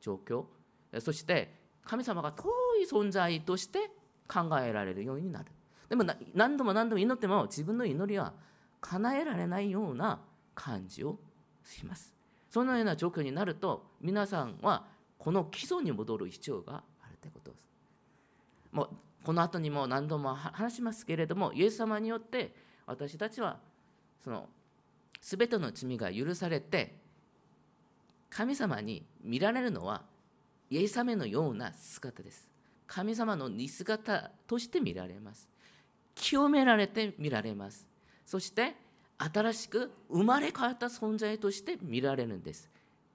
[0.02, 0.46] 状況。
[1.00, 2.46] そして神様が遠
[2.82, 3.92] い存在として
[4.28, 5.46] 考えられるようになる。
[5.90, 8.34] でも何度も何度も祈っても自分の祈りは
[8.82, 10.20] 叶えられないような
[10.56, 11.20] 感じを
[11.64, 12.14] します。
[12.50, 14.86] そのような状況になると皆さんは
[15.18, 17.70] この基礎に戻る必要があるということです。
[18.72, 18.90] もう
[19.30, 22.52] この後にも何度も話しますけれどもイエス様によって
[22.88, 23.60] 私たちは
[24.24, 24.48] その
[25.22, 26.96] 全ての罪が許されて
[28.28, 30.02] 神様に見られるのは
[30.72, 32.48] イエス様のような姿です。
[32.88, 35.48] 神様の似姿として見られます。
[36.16, 37.86] 清められて見られます。
[38.26, 38.74] そして
[39.20, 42.68] 新しく生まれ変わった存在として見られるんです。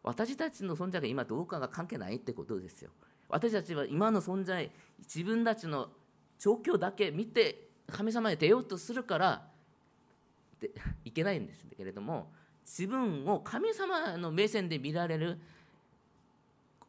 [0.05, 2.91] 私たちの存在が今どうかが関係ないってことですよ。
[3.29, 5.89] 私たちは今の存在自分たちの
[6.45, 9.47] 状況だけ見て神様に出ようとするから
[10.61, 10.71] で
[11.03, 12.31] いけないんですけれども
[12.67, 15.41] 自分を神様の目線で見られる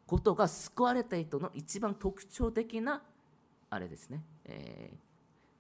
[0.06, 3.02] ことが救われた人の一番特徴的な
[3.70, 4.98] あれですね、えー、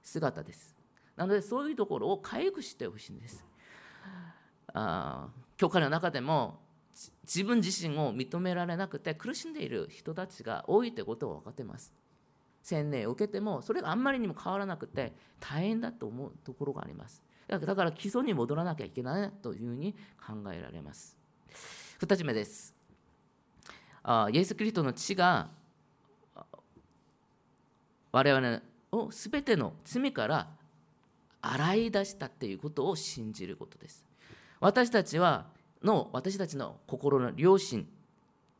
[0.03, 0.75] 姿です。
[1.15, 3.45] なのでそういうところを回復してほしいんです。
[4.73, 6.59] あ教会の中でも
[7.23, 11.93] 自分自身を認められなくて苦しんでいる人たちが多いということを分かっています。
[12.65, 17.21] 洗礼を受けてもそれがあんまりにも変わらなくて大変だと思うところがあります。
[17.47, 21.15] だから基礎に戻らなきゃいけないというふうに考えられます。
[21.99, 22.73] 2つ目です。
[24.01, 25.49] あイエス・キリストの血が
[28.11, 28.61] 我々
[28.93, 30.47] を全ての罪から
[31.41, 34.07] 洗い出したっていうことを信じることです。
[34.59, 35.45] 私たちは
[35.83, 37.87] の私たちの心の良心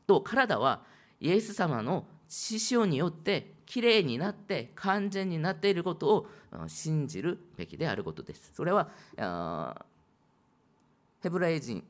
[0.06, 0.84] と体は
[1.20, 6.28] イエス様の師匠によってきれいになって完全になっていることを
[6.67, 8.51] 信じるべきであることです。
[8.54, 8.89] それは
[11.21, 11.84] ヘブライ人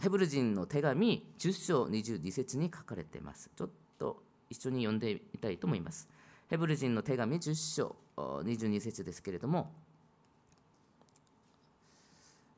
[0.00, 3.50] ヘブル人の手紙10章22節に書かれています。
[3.56, 6.08] ちょっと一緒に読んでみたいと思います。
[6.48, 9.72] ヘブル人の手紙10章22節ですけれども、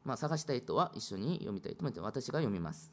[0.04, 2.00] まあ、探したい人は一緒に読みたいと思います。
[2.22, 2.92] 私が読みます。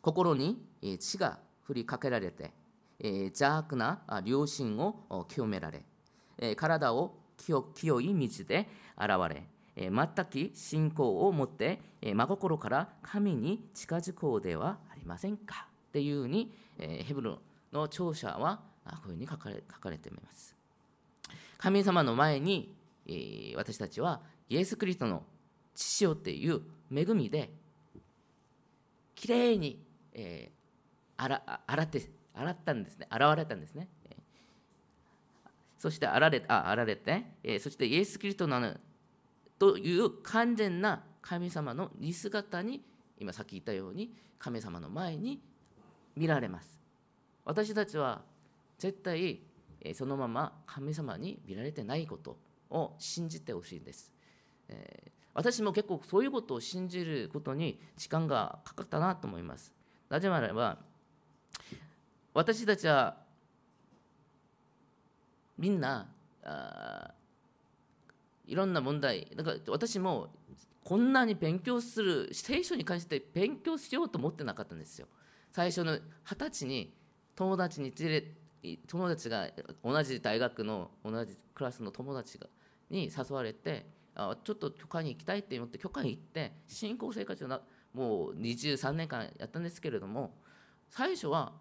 [0.00, 0.58] 心に
[0.98, 2.52] 血が振りかけられて、
[3.00, 5.84] 邪悪な良心を清められ、
[6.56, 15.66] 体を清い道で現れ、全く信仰を持って真心から神に近づこうではありませんか？
[15.88, 17.36] っていうふうにヘブル
[17.72, 20.54] の聴者はこういうふうに書かれ書かれています。
[21.58, 22.74] 神様の前に
[23.56, 25.24] 私たちはイエス・キリストの
[25.74, 26.60] 父よっていう
[26.94, 27.50] 恵みで
[29.14, 33.06] きれいに、えー、洗って洗ったんですね。
[33.10, 33.88] 洗われたんですね。
[35.78, 38.74] そして洗れあ洗れて、え、そしてイエス・キリストの
[39.58, 42.82] という完全な神様の似姿に
[43.18, 45.42] 今さっき言ったように神様の前に
[46.16, 46.80] 見られます。
[47.44, 48.22] 私たちは
[48.78, 49.42] 絶対
[49.94, 52.38] そのまま神様に見られてないこと
[52.70, 54.10] を信じてほしいんです、
[54.68, 59.74] え、私も結構そういうことを信じることに時間がかかったなと思います。
[60.08, 60.78] なぜならば
[62.34, 63.16] 私たちは
[65.56, 66.08] みんな
[66.42, 67.12] あ
[68.46, 70.28] いろんな問題だから私も
[70.82, 75.06] こんなに勉強する聖書に関して勉強しようと思ってなかったんですよ。
[75.50, 75.94] 最初の
[76.24, 76.92] 二十歳に
[77.36, 78.24] 友達に連れ
[78.86, 79.48] 友達が
[79.82, 82.48] 同じ大学の同じクラスの友達が
[82.90, 87.48] に誘われてあちょっと許可に行きたいって思って許可に行って信仰生活を
[87.94, 90.34] もう23年間やったんですけれども
[90.88, 91.52] 最初は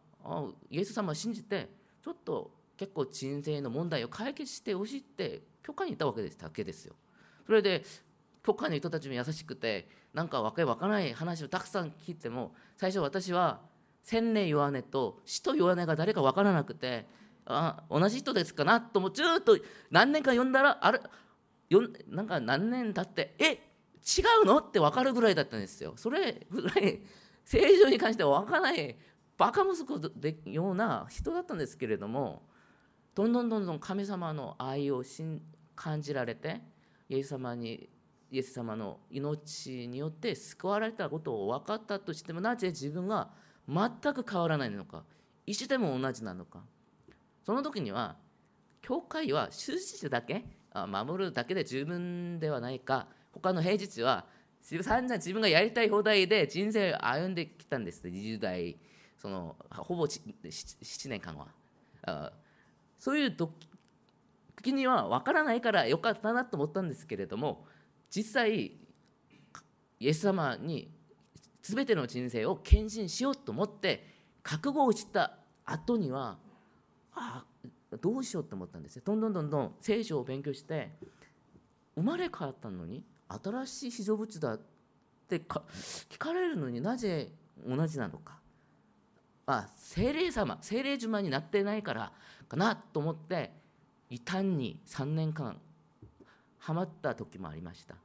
[0.70, 1.70] イエス様を信じて
[2.02, 6.96] ちょっと結構人生の問題を解決してほしいって許可に行ったわけですだけですよ。
[7.46, 7.84] それで
[8.44, 13.62] 許可の人たちも優しくてなんかわけわからない話をたくさん聞いても最初私は
[14.04, 17.06] 千年弱音と死と弱音が誰かわからなくて
[17.46, 19.58] あ同じ人ですかなともずっと
[19.92, 21.00] 何年か読んだらあれ
[21.70, 23.46] よなんか何年経ってえ
[24.06, 24.58] 違うの？
[24.58, 27.02] って分かるぐらいだったんですよそれぐらい
[27.46, 28.98] 正常に関しては分からない
[29.38, 32.44] バカ息子でような人だったんですけれども
[33.16, 35.04] どんどんどんどん神様の愛を
[35.76, 36.62] 感じられて
[37.10, 37.90] イエス様に
[38.32, 43.30] イエス様の命によって救われたことを分かったとしてもなぜ自分が
[43.68, 45.04] 全く変わらないのか
[45.46, 46.64] いつでも同じなのか。
[47.46, 48.16] その時には
[48.82, 50.46] 教会は終日だけ
[50.88, 53.08] 守るだけで十分ではないか。
[53.32, 54.26] 他の平日は
[54.62, 58.08] 散々自分がやりたい放題で人生を歩んできたんです。
[58.08, 58.78] 20代
[59.24, 62.34] そのほぼ7年間は。
[63.00, 67.66] そういう時には分からないからよかったなと思ったんですけれども
[68.14, 68.74] 実際
[70.00, 70.92] イエス様に
[71.62, 74.06] 全ての人生を献身しようと思って
[74.44, 76.38] 覚悟をした後には
[77.16, 77.46] あ
[78.02, 79.04] どうしようと思ったんですよ。
[79.06, 80.92] どんどんどんどん聖書を勉強して
[81.96, 84.60] 生まれ変わったのに新しい非常物だっ
[85.30, 87.32] て聞かれるのになぜ
[87.66, 88.43] 同じなのか。
[89.46, 92.12] あ精霊様精霊島になってないから
[92.48, 93.52] かなと思って
[94.10, 95.58] 異端に3年間
[96.60, 97.96] ハマった時もありました。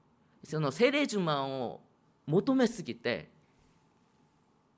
[0.44, 1.80] その精霊島を
[2.26, 3.28] 求めすぎて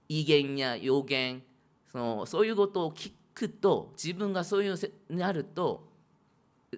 [0.09, 1.43] 威厳や予言
[1.91, 4.77] そのそういうことを聞くと自分がそういう
[5.09, 5.89] になると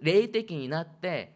[0.01, 1.33] 霊的になって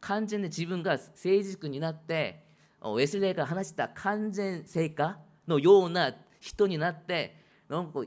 [0.00, 2.44] 完全に自分が成熟になって
[2.80, 5.18] ウェスレーが話した完全成果
[5.48, 6.14] のような
[6.46, 7.34] 人になって
[7.68, 8.04] なんか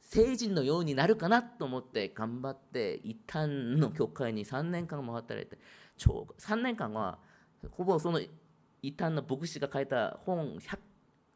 [0.00, 5.58] 成人のようになるかなと思って頑張って一旦の教会に3年間も働いて
[5.96, 7.18] 超3年間は
[7.70, 8.20] ほぼその
[8.82, 10.78] 一旦の牧師が書いた本100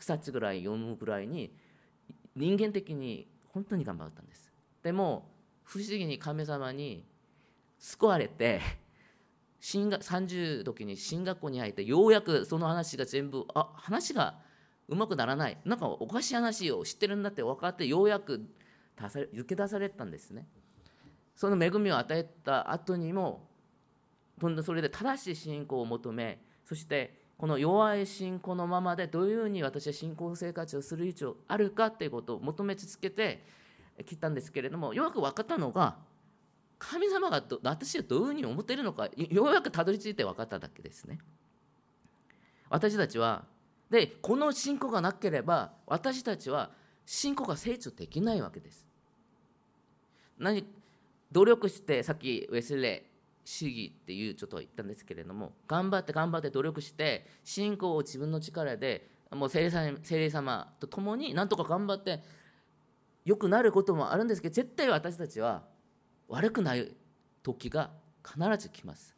[0.01, 1.55] 冊ぐらい読むぐらいに
[2.34, 4.51] 人間的に本当に頑張ったんです。
[4.82, 5.28] でも
[5.62, 7.05] 不思議に神様に
[7.78, 8.61] 救われて
[9.61, 14.40] 新学30時に進学校に入ってようやくその話が全部あ話が
[14.89, 18.47] うまくならないなんかおかしい話を知ってるんだって分かってようやく
[19.01, 20.47] 出さ抜け出されたんですね
[21.35, 23.49] その恵みを与えた後にも
[24.41, 33.43] 今度それで正しい信仰を求めそしてこの弱い信仰のままでどういうふうに私は信仰生活をする以上あるかということを求め続けて
[34.07, 35.97] きたんですけれどもよく分かったのが
[36.78, 41.18] 神様が私はどういうふうに思っているのかようやくたどり着いて分かっただけですね。
[42.68, 43.45] 私たちは
[43.93, 46.70] でこの信仰がなければ私たちは
[47.05, 48.86] 信仰が成長できないわけです。
[50.38, 50.64] 何
[51.30, 53.12] 努力してさっきウェスレー
[53.45, 62.22] 主義っていうちょっと言ったんですけれども頑張って頑張って努力して信仰を自分の力でもう聖霊様聖霊様と共になんとか頑張って
[63.26, 65.64] 良くなることもあるんですけど絶対私たちは
[66.28, 66.90] 悪くない
[67.43, 67.90] 時が
[68.24, 69.14] 必ず来ます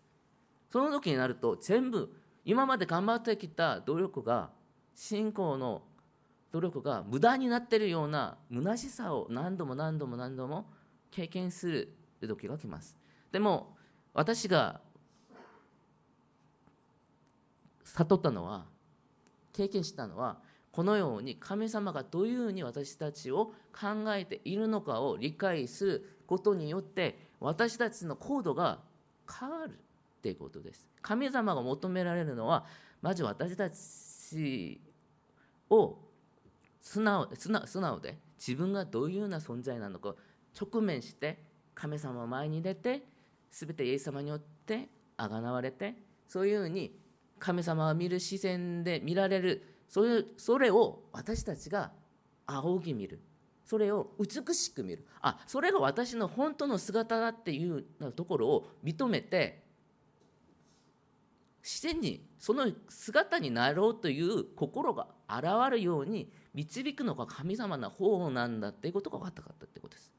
[0.73, 2.13] その時になると全部
[2.45, 4.51] 今まで頑張ってきた努力が
[4.95, 5.83] 信仰の
[6.53, 10.67] 努力が無駄になっているような虚しさを何度も何度も何度も
[11.11, 12.97] 経験する時が来ます
[13.33, 13.77] でも
[14.13, 14.81] 私が
[17.85, 18.67] 悟ったのは
[19.53, 20.39] 経験したのは
[20.73, 28.81] このように神様がどういうふうに私たちを考えているのかを理解することによって私たちの行動が
[29.31, 29.75] 変わるっ
[30.21, 30.89] ていうことです。
[31.01, 32.65] 神様が求められるのは
[33.03, 33.77] まず私たち
[35.71, 35.99] を
[36.81, 40.15] 素直素直素直で自分がどういうような存在なのか
[40.61, 41.39] 直面して
[41.75, 43.03] 神様の前に出て
[43.51, 45.95] 全てイエス様によってあがなわれて
[46.29, 46.99] そういうふうに
[47.39, 51.93] 神様が見る視線で見られるそういうそれを私たちが
[52.47, 53.21] 仰ぎ見る。
[53.65, 55.07] それを美しく見る。
[55.23, 59.64] あそれが私の本当の姿だっていうところを認めて
[61.65, 70.13] 自然にその姿になろうという心が現るように導くのが神様の方なんだっていうことが分かったかったってことです。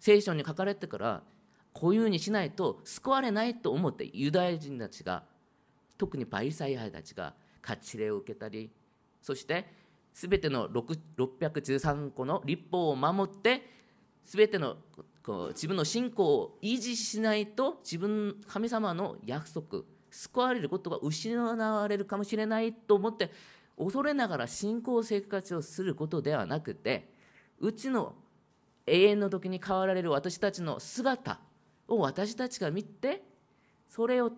[0.00, 1.22] 聖書に書かれてから
[1.72, 5.22] こういうふうにしないと救われないと思ってユダヤ人たちが
[5.96, 8.72] 特にパリサイ派たちが勝ち礼を受けたり
[9.22, 9.66] そして
[10.14, 13.62] 全ての613個の立法を守って
[14.24, 14.76] 全ての
[15.50, 23.30] 自分の信仰を維持しないと自分神様の約束救われることが失われるかもしれないと思って
[23.78, 27.08] 恐れながら信仰生活をすることではなくて
[27.58, 28.14] うちの
[28.86, 31.40] 永遠の時に変わられる私たちの姿
[31.88, 33.22] を私たちが見て
[33.88, 34.32] それを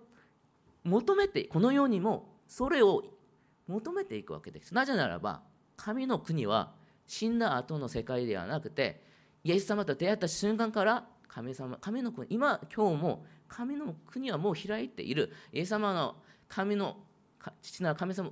[0.85, 3.05] 求めてこの世にもそれを
[3.67, 4.75] 求めていくわけです。
[4.75, 5.43] なぜならば
[5.77, 6.73] 神の国は
[7.07, 9.03] 死んだ後の世界ではなくて
[9.45, 15.31] イエス様と出会った瞬間から神様神の国今今日も神の国はもう開いている。
[15.53, 16.17] イエス様の
[16.49, 16.97] 神の
[17.61, 18.31] 父なる神様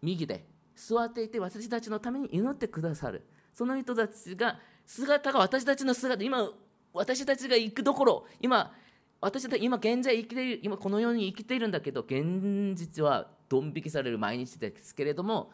[0.00, 3.22] 右で座っていて私たちのために祈ってくださる。
[3.52, 6.48] その人たちが姿が私たちの姿今
[6.94, 8.72] 私たちが行くどころ今
[9.20, 15.50] 私たち今現在生きている今この世に生きているんだけど現実はドン引きされる毎日ですけれども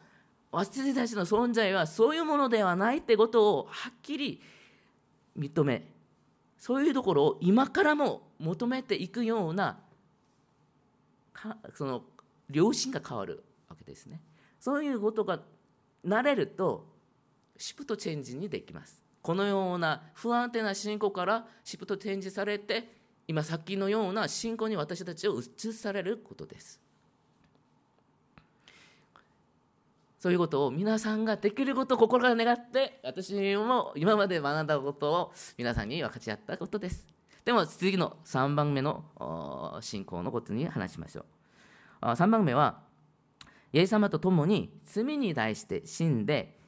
[0.52, 4.40] 私たちの存在はそういうものではないってことをはっきり
[5.36, 5.93] 認め
[6.64, 9.80] そういうところを今からも求めていくような
[11.74, 12.04] その
[12.50, 14.22] 良心が変わるわけですね。
[14.58, 15.40] そういうことが
[16.06, 16.86] 慣れると
[17.58, 19.04] シフトチェンジにできます。
[19.20, 22.88] このような不安定な信仰からシフトチェンジされて
[23.28, 26.80] 今さっきのような信仰に私たちを移されることです。
[30.24, 37.06] そういうことを皆さんができることを心から願って私も今まで学んだことを皆さんに分かち合ったことです。
[37.44, 41.26] でも次の3番目の信仰のことに話しましょ
[42.00, 42.06] う。
[42.06, 42.80] 3番目は
[43.74, 46.58] イエス様と共に罪に対して死んで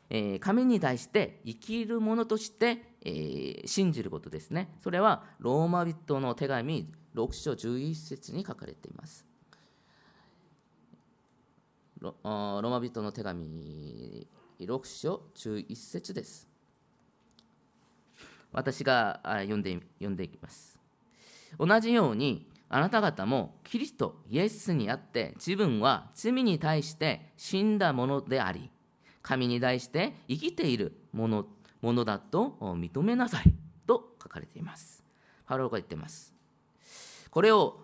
[0.41, 4.77] 神に対して生きる者として信じることですね。
[4.83, 9.25] それはローマ人の手紙6章11節に書かれています。
[11.99, 14.27] ローマ人の手紙
[14.61, 16.47] 6章11節です。
[18.53, 20.79] 私が読んで読んでいきます。
[21.59, 28.71] 同じようにあなた方もキリストイエスにあって自分は罪に対して死んだものであり
[29.23, 31.47] 神に対して生きているもの
[31.81, 33.55] ものだと認めなさい
[33.87, 35.03] と書かれています。
[35.47, 36.35] パロが言っています。
[37.31, 37.81] これを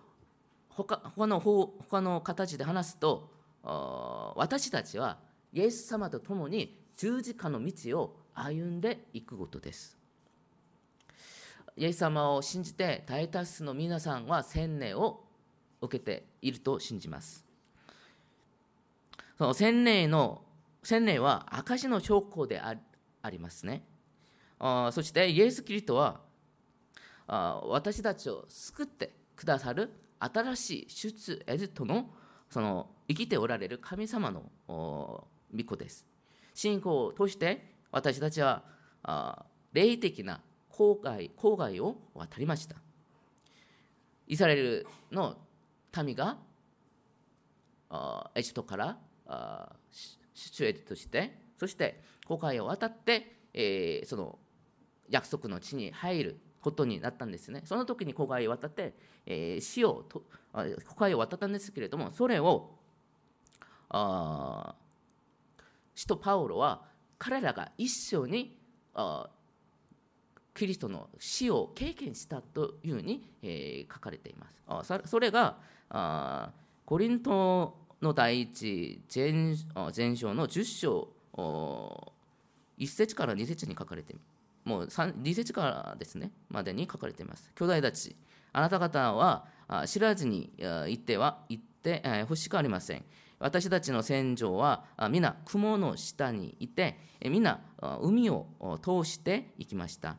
[0.68, 3.30] 他他の他の形で話すと
[3.62, 5.18] 私たちは
[5.52, 9.98] イエス様と共に十字架の道を歩んでいくことです。
[11.76, 15.24] イエス様を信じて大多数の皆さんは洗礼を
[15.80, 17.44] 受けていると信じます。
[19.38, 20.42] その洗礼の
[20.82, 22.74] 洗礼は証の証拠であ
[23.30, 23.84] りますね。
[24.58, 26.20] あそしてイエス・キリストは
[27.26, 32.10] あ私たちを救ってくださる新しい出エジプトの
[32.52, 35.26] その生きておられる神様の御
[35.64, 36.04] 子です。
[36.52, 38.62] 信仰を通して私たちは
[39.72, 42.76] 霊的な郊外郊外を渡りました。
[44.26, 45.38] イスラエルの
[46.04, 46.36] 民が
[48.34, 48.98] エジプトから
[50.34, 54.38] 出エジとしてそして郊外を渡って、えー、その
[55.08, 57.62] 約束の地に入ることになったんですね。
[57.64, 58.94] その時に郊外を渡って、
[59.24, 60.22] えー、死をと
[60.52, 62.70] 郊外を渡ったんですけれどもそれを
[63.88, 64.74] あ
[65.94, 66.82] 使徒パウロは
[67.18, 68.58] 彼らが一緒に
[68.94, 69.28] あ
[70.54, 74.62] キリストの死を経験したというふうに、え、書かれています。
[74.66, 75.56] あそれが
[75.88, 76.50] あ
[76.84, 79.56] コリントの第一前
[79.96, 81.08] 前章の10章
[82.78, 84.14] 1節から2節に書かれて
[84.64, 87.50] もう2節からですねまでに書かれています。
[87.54, 88.14] 兄弟たち
[88.52, 89.46] あなた方は
[89.86, 93.04] 知らずに言っては言って欲しくありません。
[93.42, 97.60] 私たちの戦場は皆雲の下にいて皆
[98.00, 98.46] 海を
[98.80, 100.16] 通して行きました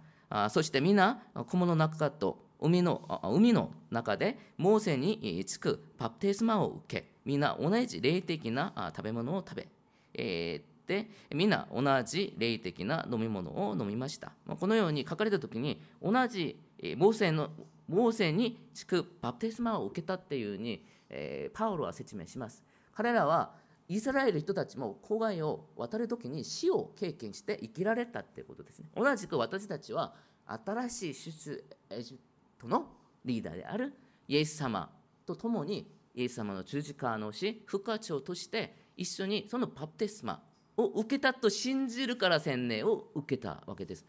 [0.50, 9.68] そして皆雲の中と海の海の中でモーセにつくバプテスマを受け皆同じ霊的な食べ物を食べ、
[10.14, 16.58] えー、で皆同じ霊的な飲み物を飲みましたこのように書かれた時に同じ
[16.98, 17.50] モーセの
[17.88, 22.64] モーセにつくバプテスマを受けたっていうふうに、えー、パウロは説明します。
[22.94, 23.56] 彼らは
[23.88, 28.90] イスラエル人たちも郊外を渡る時に死を経験して生きられたっていうことですね。
[28.96, 30.14] 同じく私たちは
[30.46, 32.20] 新しい出エジプ
[32.64, 32.88] トの
[33.26, 33.94] リーダーである
[34.28, 34.90] イエス様
[35.26, 40.42] と共にイエス様の十字架の死復活をとして一緒にそのバプテスマ
[40.78, 44.06] を受けたと信じるから洗礼を受けたわけです。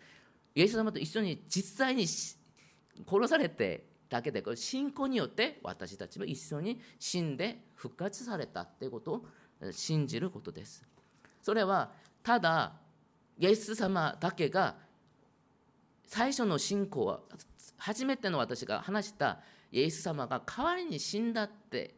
[0.54, 2.06] イエス様と一緒に実際に
[3.08, 9.26] 殺されてだけでこれ信仰によって私たちも一緒に死んで復活されたってことを
[9.72, 10.84] 信じることです。
[11.42, 11.90] それは
[12.22, 12.72] ただ
[13.38, 14.76] イエス様だけが
[16.06, 17.20] 最初の信仰は
[17.76, 19.40] 初めての私が話した
[19.72, 21.94] イエス様が代わりに死んだって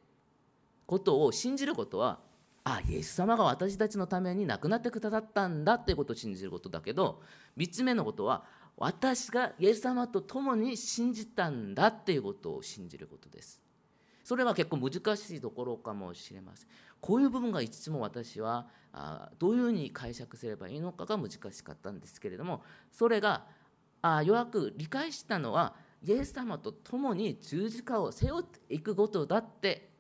[0.86, 2.18] ことを信じることは
[2.64, 7.20] あイエス様が私たちのために亡くなってくださったんだっていうことを信じることだけど
[7.57, 8.44] 3つ目のことは
[8.77, 13.61] 私がイエス様と共に信じたんだっていうことを信じることです。
[14.22, 16.68] それは結構難しいところかもしれません。
[17.01, 18.66] こういう部分がいつも私は
[19.39, 23.45] どういうふうに解釈すればいいのかが難しかったんですけれどもそれが
[24.03, 29.91] あようやく理解したのはイエス様と共に十字架を背負っていくことだって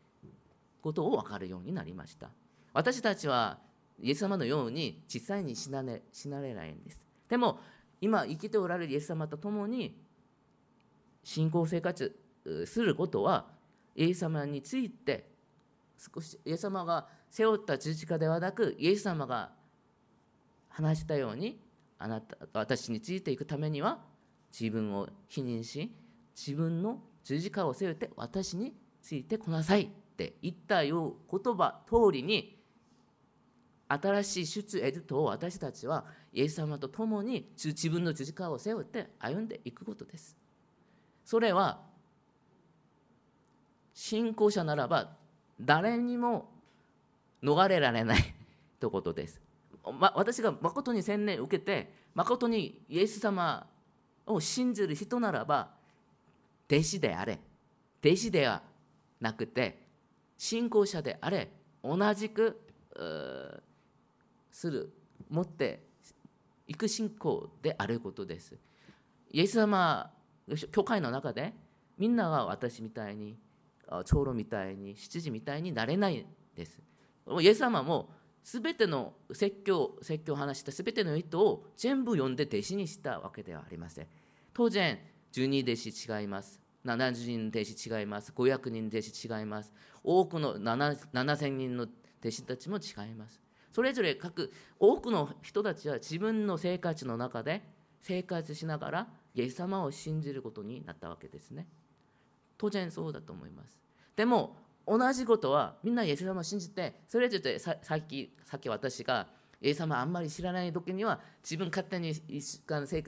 [0.82, 2.30] ことを分かるようになりました
[2.72, 3.58] 私たちは
[4.00, 7.58] イエス様のように実際に死な,、ね、死なれないんですでも
[8.00, 10.00] 今生きておられるイエス様と共に
[11.24, 12.16] 信仰生活
[12.66, 13.46] することは
[13.94, 15.28] イエス様について
[15.98, 19.50] 少しイエス様が背負った十字架ではなくイエス様が
[20.68, 21.58] 話したように
[21.98, 23.98] あなた私についていくためには
[24.58, 25.92] 自分を否認し
[26.36, 32.55] 自分の十字架を背負って私についてこなさいって言ったよう言葉通りに
[33.88, 40.36] 新しい出エジプトを私たちはイエス様と共に自分の十字架を背負って歩んでいくことです。
[41.24, 41.80] それは
[43.94, 45.16] 信仰者ならば
[45.60, 46.50] 誰にも
[47.42, 48.34] 逃れられない
[48.80, 49.40] ということです。
[49.84, 53.66] ま、私が誠に洗礼を受けて誠にイエス様
[54.26, 55.70] を信じる人ならば
[56.68, 57.38] 弟子であれ
[58.04, 58.62] 弟子では
[59.20, 59.78] なくて
[60.36, 61.50] 信仰者であれ
[61.82, 62.60] 同じく
[64.56, 64.90] する
[65.28, 65.82] 持って
[66.66, 68.56] いく信仰であることです。
[69.30, 70.10] イエス様
[70.72, 71.52] 教会の中で
[71.98, 73.36] みんなが私みたいに
[74.06, 76.80] 長老みたいに執事みたいになれないです。
[77.38, 78.08] イエス様も
[78.42, 84.06] すべての説教説教を話したすべての人を全部読んで弟子にしたわけではありません。
[84.54, 84.98] 当然
[85.34, 86.62] 12弟子違います。
[86.86, 88.32] 70人弟子違います。
[88.34, 89.74] 500人弟子違います。
[90.02, 91.82] 多くの7000人の
[92.20, 93.42] 弟子たちも違います。
[93.76, 94.50] それぞれ各
[94.80, 97.62] 多くの人たちは自分の生活の中で
[98.00, 101.66] 生活しながらイエス様を信じることになったわけですね。
[102.56, 103.78] 当然そうだと思います。
[104.16, 104.56] でも
[104.86, 109.26] 同じことはみんなイエス様を信じてそれぞれさっきさっき私が
[109.60, 113.04] イエス様あんまり知らない時には自分勝手に1週間生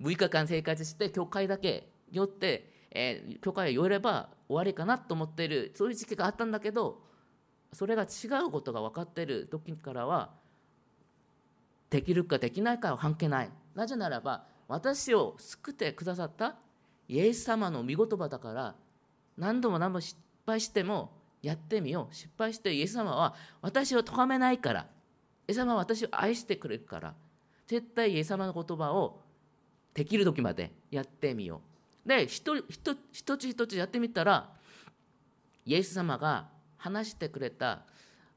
[0.00, 7.10] 6日間生活して教会だけ寄って、えー、教会を寄れば終わりかなと思っているそういう時期があったんだけど
[7.72, 10.30] それが違うことが分かっている時からは
[11.90, 13.50] できるかできないかは関係ない。
[13.74, 16.56] なぜならば私を救ってくださった
[17.08, 18.74] イエス様の御言葉だから
[19.36, 21.12] 何度も何度も失敗しても
[21.42, 22.14] やってみよう。
[22.14, 24.86] 失敗してイエス様は私を咎めないから。
[25.48, 27.14] イエス様は私を愛してくれるから。
[27.66, 29.20] 絶対イエス様の言葉を
[29.94, 31.60] できる時までやってみよ
[32.04, 32.08] う。
[32.08, 32.96] で一一
[33.36, 34.50] つ一つやってみたら
[35.64, 36.48] イエス様が
[36.82, 37.82] 話してくれた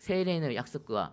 [0.00, 1.12] 精霊の約束は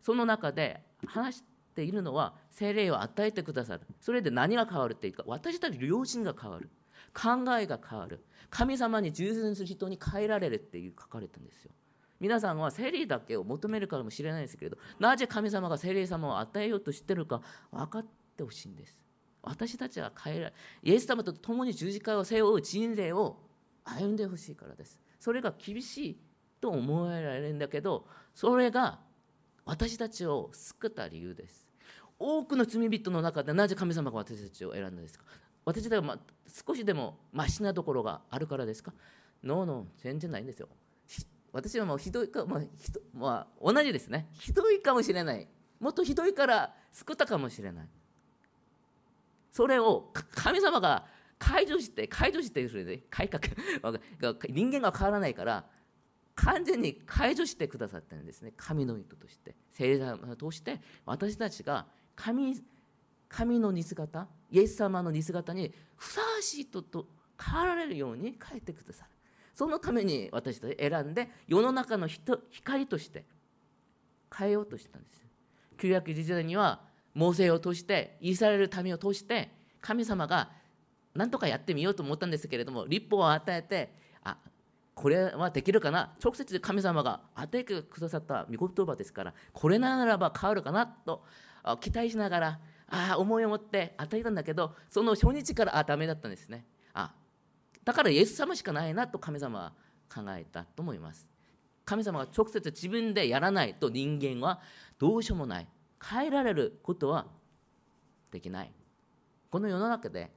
[0.00, 1.44] その中で話し
[1.74, 3.82] ているのは精霊を与えてくださる。
[4.00, 6.70] それで何が変わるっていうか私たち両親が変わる。
[7.12, 8.24] 考えが変わる。
[8.50, 11.72] 神様に従順する人に変えられるっていう書かれたんですよ。
[12.20, 18.06] 皆さんは精霊だけを求めるかもしれないですけれどなぜ神様が精霊様を与えようとしてるか分かっ
[18.36, 18.98] てほしいんです。
[19.42, 23.40] 私たちは変えられイエス様と共に十字架を背負う人生を
[23.84, 25.00] 歩んでほしいからです。
[25.18, 26.18] それが厳しい
[26.64, 28.98] と思えられるんだけどそれが
[29.66, 31.68] 私たちを救った理由です。
[32.18, 35.26] 多くの罪人の中でなぜ神様が私たちを選んだんですか？
[35.66, 36.18] 私たちが、ま、
[36.66, 38.94] 少しでもましなところがあるからですか？
[39.42, 40.68] ノーノー全然ないんですよ。
[41.52, 44.26] 私はもうひどいか、まあひどまあ、同じですね。
[44.32, 45.46] ひどいかもしれない。
[45.80, 47.88] もっとひどいから救ったかもしれない。
[49.50, 51.04] それを神様が
[51.38, 53.42] 解除して解除してそれで改革。
[54.48, 55.66] 人間が変わらないから
[56.36, 58.52] 完全に解除してくださってるんですね。
[58.56, 59.54] 神の意図として。
[59.72, 62.60] 聖霊様を通して私たちが神
[63.28, 67.06] 神の似姿イエス様の似姿にふさわしい人と
[67.40, 69.10] 変わられるように変えてくださる。
[69.54, 73.24] そのために私たち選んで世の中の光として
[74.36, 75.24] 変えようとしたんです
[75.78, 76.80] 旧約時代には
[77.14, 80.50] 猛省を通してイスラエル民を通して神様が
[81.14, 84.36] 何とかやってみようと思ったんですけれども立法を与えてあ
[84.94, 86.14] これはできるかな？
[86.22, 91.24] 直接神様が与えてくださった御言葉ですからこれならば変わるかなと
[91.80, 96.64] 期待しながらあ思いを持って与えたんだけどその初日からあダメだったんですね。
[96.92, 97.12] あ
[97.84, 99.72] だからイエス様しかないなと神様は
[100.14, 101.28] 考えたと思います。
[101.84, 104.60] 神様が直接自分でやらないと人間は
[104.98, 105.66] どうしようもない。
[106.02, 107.26] 変えられることは
[108.30, 108.72] できない。
[109.50, 110.30] この世の中で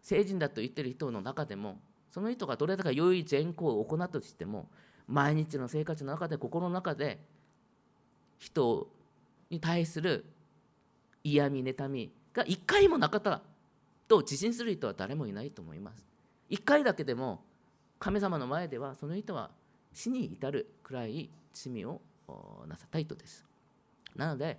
[0.00, 1.78] 成人だと言ってる人の中でも
[2.10, 4.68] その人がどれだけ良い善行を行ったとしても
[5.06, 7.20] 毎日の生活の中で心の中で
[8.38, 8.88] 人
[9.50, 10.24] に対する
[11.22, 13.42] 嫌み妬みが一回もなかった
[14.08, 16.06] と自信する人は誰もいないと思います。
[16.48, 17.44] 一回だけでも
[17.98, 19.50] 神様の前ではその人は
[19.92, 22.00] 死に至るくらい罪を
[22.66, 23.44] なさった人です。
[24.16, 24.58] なので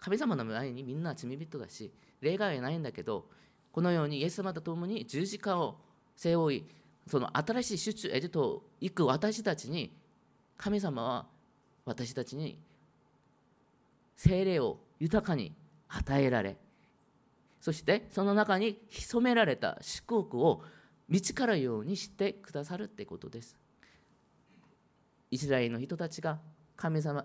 [0.00, 3.26] 神様の前にみんな罪人だし例外はないんだけど
[3.72, 5.78] このようにイエス様と共に十字架を
[6.14, 6.64] 背負い
[7.08, 9.92] その新しい出中エジトを行く私たちに
[10.56, 11.26] 神様は
[11.84, 12.58] 私たちに
[14.16, 15.52] 精霊を豊かに
[15.88, 16.56] 与えられ
[17.60, 20.62] そしてその中に潜められた祝福を
[21.08, 23.56] 道からようにしてくださるってことです。
[25.30, 26.38] イスラエルの人たちが
[26.76, 27.24] 神様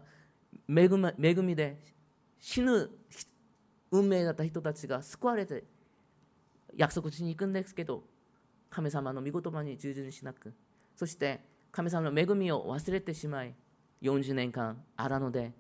[0.68, 0.88] 恵
[1.36, 1.78] みで
[2.40, 2.90] 死ぬ
[3.92, 5.64] 運命だった人たちが救われて
[6.76, 8.04] 約束しに行くんですけど
[8.72, 10.54] 神様の御言葉に従順しなく
[10.96, 11.42] そして
[11.72, 13.54] 神様の恵みを忘れてしまい
[14.02, 15.52] 40年間荒野で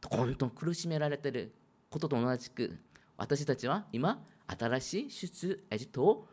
[0.00, 1.54] どんどん苦しめられている
[1.90, 2.76] ことと同じく
[3.16, 6.28] 私たちは今新しい出エジプトを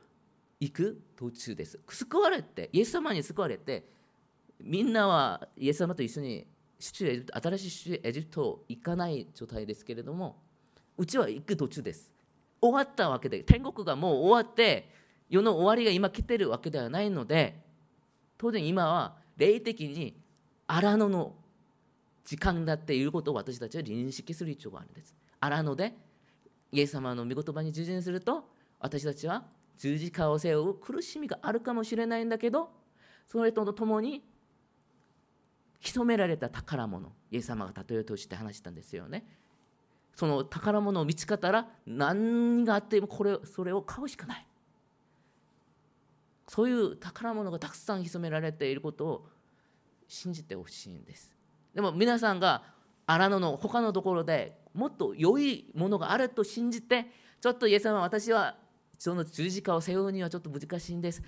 [0.59, 1.79] 行く途中です。
[1.89, 3.85] 救われてイエス様に救われて
[4.61, 6.47] みんなはイエス様と一緒に
[6.79, 10.37] 出エジプト新しい出エジプトを行かない状態ですけれども
[10.97, 12.13] うちは行く途中です。
[12.61, 14.89] 終わったわけで天国がもう終わって
[15.29, 17.59] 世の終わりが今来てるわけではないので
[18.37, 20.15] 当然今は霊的に
[20.67, 21.35] 荒野の
[22.25, 25.15] 時間だっていうことを私たちは認識する必要があるんです。
[25.39, 25.93] 荒野で
[26.71, 28.49] イエス様の御言葉に従順すると
[28.79, 29.43] 私たちは
[29.77, 32.69] 十字架を背負う苦しみがあるかもしれないんだけど
[33.27, 34.23] それとともに
[35.79, 39.25] 潜められた宝物イエス様が例えとして話したんですよね。
[40.15, 44.47] その宝物を見つかったら何があってもこれそれを買うしかない。
[46.47, 49.27] そういう宝物がたくさん潜められていることを
[50.07, 51.31] 信じてほしいんです
[51.73, 52.63] でも皆さんが
[53.05, 57.07] 荒野の他のところでもっと良いものがあると信じて
[57.41, 58.55] ちょっとイエス様私は
[58.97, 61.21] その十字架を背負うにはちょっと難しいんです。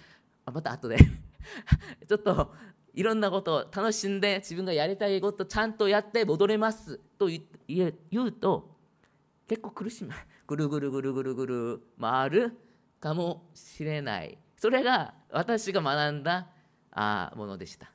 [0.46, 0.96] また後で。
[2.08, 2.54] ちょっと
[2.94, 7.28] いろんなことを楽しんで自分がやりたいことちゃんとやって戻れますと
[7.68, 8.78] 言うと
[9.46, 10.14] 結構苦しむ。
[10.48, 12.58] ぐるぐるぐるぐるぐる回る
[13.02, 14.38] かもしれない。
[14.66, 16.48] それが私が学んだ
[16.90, 17.92] あものでした。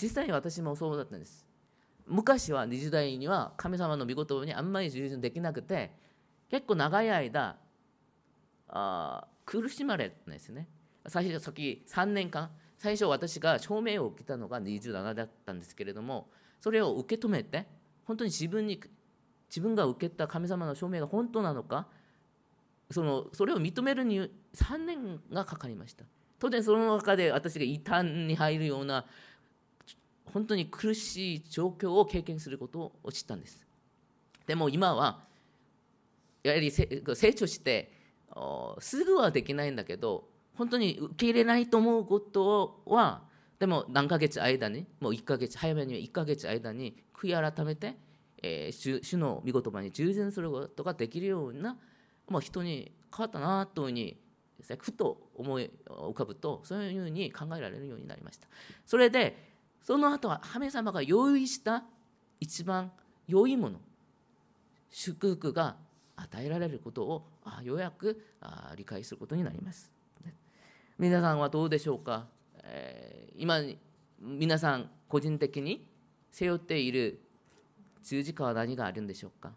[0.00, 1.44] 実際に私もそうだったんです。
[2.06, 5.90] 昔は20代には神様の御言葉にあんまり従順できなくて
[6.48, 7.56] 結構長い間
[8.68, 10.68] あ苦しまれたんですね。
[11.08, 16.28] 最初先3年間最初私が証明を受けたのが27だったんですけれども
[16.60, 17.66] それを受け止めて
[18.04, 18.80] 本当に自分に
[19.48, 21.88] 自分が受けた神様の証明が本当なのか
[22.90, 24.20] そのそれを認めるに
[24.54, 26.04] 3年がかかりました。
[26.38, 29.06] 当然その中で私が異端に入るような
[30.26, 33.66] 本当に苦しい状況を経験することを知ったんです。
[34.46, 35.24] でも今は
[36.42, 36.86] やはり成
[37.34, 37.90] 長して
[38.80, 43.22] すぐはできないんだけど本当に受け入れないと思うことは
[43.58, 47.96] でも何ヶ月間にもう1ヶ月早めには1ヶ月間に悔い改めて、
[48.42, 51.76] えー、主の御言葉に従順することができるような
[52.28, 54.16] もう人に変わったなというふうに
[54.78, 58.48] ふと思い浮かぶとそういうふうに考えられるようになりました。
[58.86, 59.52] それで
[59.82, 61.84] その後は神様が用意した
[62.40, 62.90] 一番
[63.26, 63.78] 良いもの
[64.90, 65.76] 祝福が
[66.16, 69.90] 与えられることをあようやくあ理解することになります。
[70.98, 72.28] 皆さんはどうでしょうか、
[72.62, 73.60] えー、今
[74.20, 75.86] 皆さん個人的に
[76.30, 77.20] 背負っている
[78.02, 79.52] 十字架は何があるんでしょうか？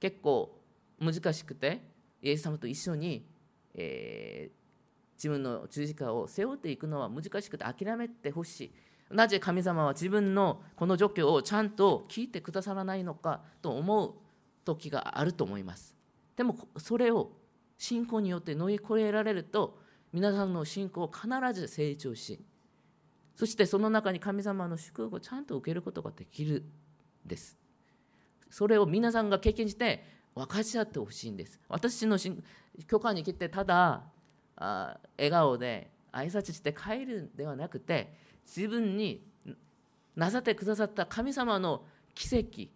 [0.00, 0.58] 結構
[1.00, 1.82] 難しくて
[2.22, 3.26] イエス様と一緒に、
[3.74, 8.74] えー、自分の十字架を背負っていくのは難しくて諦めてほしい。
[9.10, 14.14] なぜ神様は自分のこの状況をちゃんと聞いてくださらないのかと思う
[14.64, 15.94] 時があると思います。
[16.36, 17.32] でもそれを
[17.76, 19.78] 信仰によって乗り越えられると
[20.12, 22.44] 皆さんの信仰を必ず成長し
[23.36, 26.64] そしてその中に神様の祝福をちゃんと受けることができる
[27.26, 27.58] です。
[28.50, 30.04] それを皆さんが経験して
[30.34, 31.60] 分かち合ってほしいんです。
[31.68, 32.18] 私の
[32.86, 34.02] 許可に来てただ
[34.56, 38.14] あ笑顔で挨拶して帰るんではなくて
[38.46, 39.22] 自分に
[40.16, 42.70] なさってくださった神様の奇跡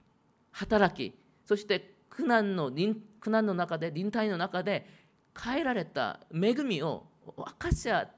[0.52, 2.72] 働きそして苦難の
[3.20, 4.86] 苦難の中で臨体の中で
[5.40, 7.06] 変えられた恵みを
[7.36, 8.08] 分かち合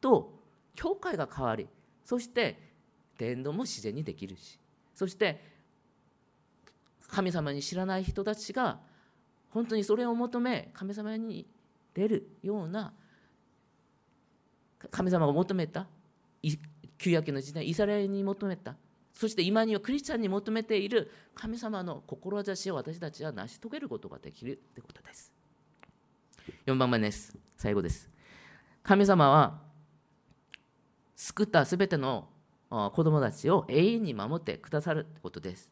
[0.00, 0.34] と
[0.74, 1.66] 教会が変わり
[2.04, 2.58] そして
[3.16, 4.58] 伝道も自然にできるし
[4.94, 5.51] そして
[7.12, 8.80] 神様に知らない人たちが
[9.50, 11.46] 本当にそれを求め神様に
[11.92, 12.94] 出るような
[14.90, 15.86] 神様が求めた
[16.96, 18.76] 旧約の時代イスラエルに求めた
[19.12, 25.30] そして今にはクリスチャンに求めている神様の志を私たちは成し遂げることができるということです。
[26.64, 27.36] 4番目です。
[27.58, 28.08] 最後です。
[28.82, 29.60] 神様は
[31.14, 32.30] 救ったすべての
[32.70, 35.71] 子供たちを永遠に守ってくださることです。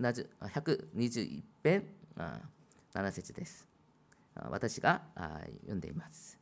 [0.00, 1.84] 121編
[2.94, 3.68] 7節です。
[4.48, 5.02] 私が
[5.62, 6.38] 読んでいます。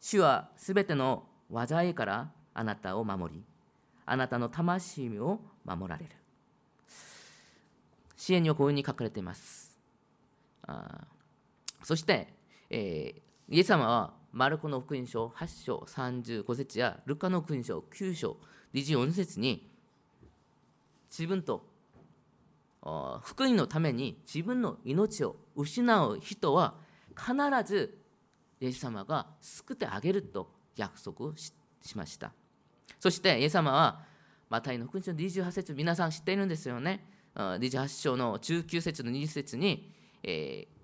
[0.00, 3.44] 主はすべての災いからあなたを守り、
[4.06, 6.10] あなたの魂を守られる。
[8.16, 9.78] 支援にはこういうふうに書かれています。
[11.86, 12.26] そして、
[12.68, 18.38] えー、イエス様はマルコの福音書8章35節やルカの福音書9章
[18.74, 19.70] 24節に
[21.08, 21.64] 自分と
[23.22, 26.74] 福音のために自分の命を失う人は
[27.16, 27.32] 必
[27.64, 27.96] ず
[28.60, 31.52] イエス様が救ってあげると約束し
[31.94, 32.32] ました。
[32.98, 34.02] そしてイエス様は
[34.50, 37.06] マタイの福音書28節皆さん知っているんですよね。
[37.36, 40.75] 28章の19節の20節に、えー、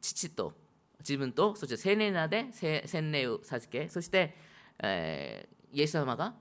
[0.00, 0.52] 父と
[1.00, 4.36] 自分とそして聖霊なで洗礼を授けそして、
[4.82, 6.34] えー、イエス様が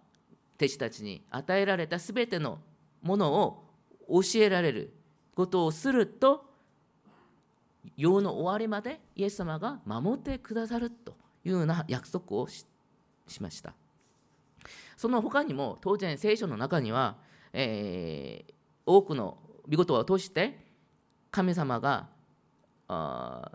[0.57, 2.59] 弟子たちに与えられたすべての
[3.01, 3.63] ものを
[4.09, 4.93] 教えられる
[5.35, 6.45] ことをすると
[7.95, 11.13] 世の終わりまでイエス様が守ってくださると
[11.45, 12.65] いうような約束をし
[13.39, 13.73] ました。
[14.97, 17.17] その他にも当然聖書の中には、
[17.53, 18.53] えー、
[18.85, 19.37] 多くの
[19.67, 20.59] 見事を通して
[21.29, 22.07] 神様が
[22.87, 23.51] あ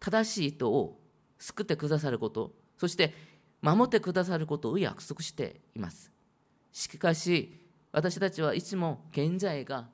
[0.00, 0.98] 正しい人を
[1.38, 3.14] 救ってくださることそして
[3.62, 6.12] 守ってくださることを約束しています。
[6.72, 7.58] しかし
[7.92, 9.88] 私たちはいつも現在が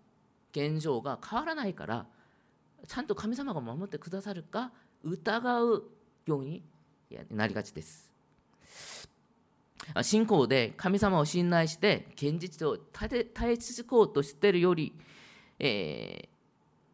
[0.53, 2.07] 現状が変わらないから
[2.89, 4.73] ちゃんと神様が守ってくださるか
[5.05, 5.85] 疑う
[6.27, 6.63] ように
[7.31, 8.11] なりがちです。
[10.03, 14.95] 信仰で神様を信頼して現実を耐え続こうとしているより、
[15.59, 16.29] え、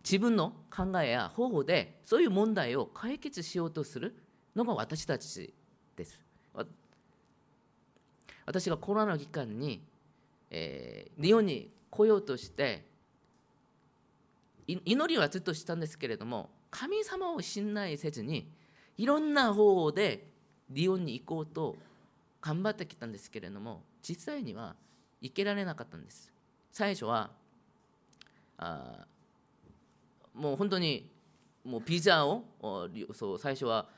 [0.06, 4.14] 自分の考えや方法でそういう問題を解決しようとする
[4.54, 5.52] のが私たち
[5.96, 6.24] です。
[8.44, 9.82] 私がコロナの期間に、
[10.52, 12.86] えー、日本に来ようとして
[14.68, 18.48] 祈りはずっとしたんですけれども神様を信頼せずに
[18.96, 20.28] いろんな方法で
[20.70, 21.74] リオンに行こうと
[22.40, 24.76] 頑張ってきたんですけれども実際には
[25.20, 26.32] 行けられなかったんです。
[26.70, 27.30] 最初は
[28.58, 29.06] あ
[30.36, 31.10] もう本当に
[31.64, 32.44] もうビザを
[33.12, 33.88] そう最初は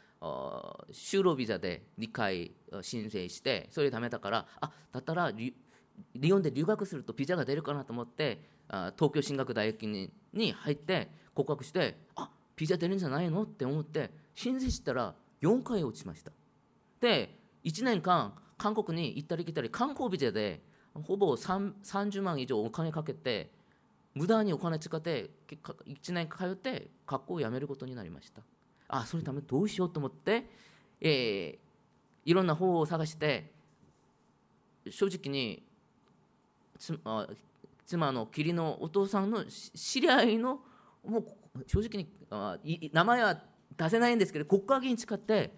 [0.90, 5.52] 就労ビザで2回申請してそれ貯めたからあだったらリ
[6.14, 8.40] ヨンで留学するとビザが出るかなと思って
[8.96, 16.32] 東京進学大学にに入って告白してあビザ出るんじゃないのって思って申請したら4回落ちました。
[17.00, 20.62] で1年間韓国に行ったり来たり観光ビザで
[20.94, 23.50] ほぼ30万以上お金かけて
[24.18, 28.42] 無駄にお金使って1年通って学校を辞めることになりました。
[28.88, 30.44] あそれためどうしようと思って、
[31.00, 31.58] えー、
[32.24, 33.52] いろんな方法を探して
[34.90, 35.62] 正直に
[37.86, 40.60] 妻の義理のお父さんの知り合いの
[41.06, 42.58] もう正直にあ
[42.92, 43.40] 名前は
[43.76, 45.52] 出せないんですけど国家議員使って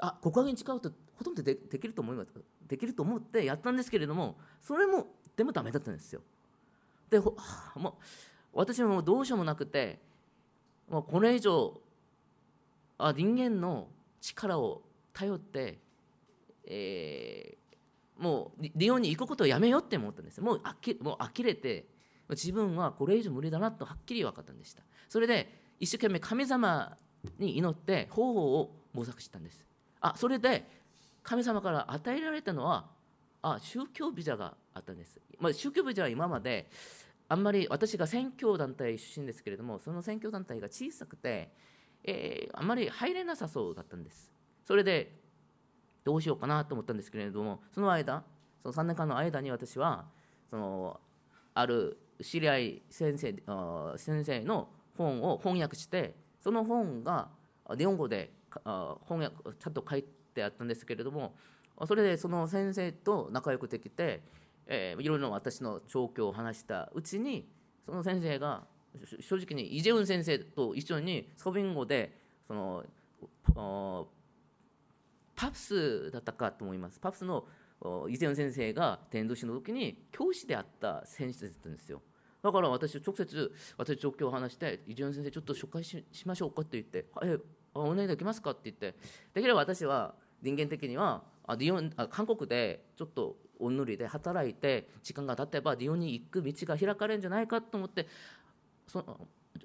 [0.00, 2.30] あ国家議員使うとほとんどでできると思います。
[2.66, 6.22] できると思ってやったんですけれどもそれもでもダメだったんですよ。
[7.10, 7.30] で も
[7.90, 7.92] う
[8.52, 10.00] 私もどうしようもなくて
[10.88, 11.80] もうこれ以上
[12.98, 13.88] あ人間の
[14.20, 14.82] 力を
[15.12, 15.78] 頼って、
[16.64, 21.86] えー、もうリオに行くことをやめようって思ったんですもうあきもう呆れて
[22.30, 24.82] 自分はこれ以上無理だなとはっきり分かったんでした。
[25.08, 25.48] それで
[25.78, 26.96] 一生懸命神様
[27.38, 29.64] に祈って方法を模索したんです。
[30.00, 30.68] あそれで
[31.22, 32.86] 神様から与えられたのは
[33.48, 36.68] あ宗教ビザがあったんです、まあ、宗教ビザは今まで
[37.28, 41.50] あんまり私が選挙団体出身ですけれどもその選挙団体が小さくて、
[42.02, 44.32] えー、あんまり入れなさそうだったんです。
[44.64, 45.12] それで
[46.04, 48.24] どうしようかなと思ったんですけれどもその間
[48.62, 50.06] その3年間の間に私は
[50.50, 51.00] その
[51.54, 53.34] ある知り合い先生
[53.96, 57.28] 先生の本を翻訳してその本が
[57.76, 61.34] 日本語で翻訳ちゃんと書いてあったんですけれども
[61.86, 64.22] それでその先生と仲良くできて
[64.66, 67.48] えー、いろいろ私の状況を話したうちに
[67.84, 68.64] その先生が
[69.20, 72.18] 正直にイ・ジェウン先生と一緒にソビン語で
[72.48, 72.84] その
[75.34, 77.44] パプスだったかと思いますパプスの
[78.08, 82.02] イ・ジェウン先生が伝道師の時に教師であった先生だったんですよ
[82.42, 87.38] だから私直接私状況を話してイ・ジェウン先生ちょっと紹介しましょうかって言って「え
[87.74, 88.98] お願いできますか?」って言って
[89.34, 98.06] できれば私は人間的にはあディオンあ韓国でちょっとお塗りで働いて時間が経てばリオンに行く道が開かれるんじゃないかと思って
[98.86, 99.04] そ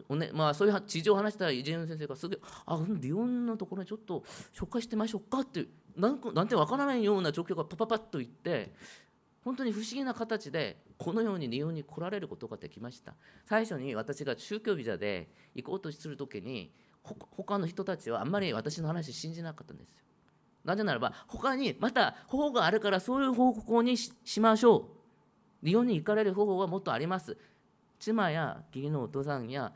[0.07, 4.23] おねまあ、そういう事情を話したらイジェン先生がすぐ「あリオンのところにちょっと
[4.53, 5.67] 紹介してみましょうか」って
[5.97, 8.73] なんなんて分からないような状況がパパパッと言って
[9.43, 13.15] 本当に不思議な形でこのようにリオンに来られることができました。
[13.45, 16.71] 最初に私が宗教ビザで行こうとする時に
[17.03, 20.03] 他の人たちはあんまり私の話信じなかったんですよ。
[20.63, 25.65] なぜならば他にまた方法があるからそういう方向にしましょう。
[25.65, 27.37] リオンに行かれる方法はもっとあります。
[27.99, 29.71] 妻や義理のお父さんや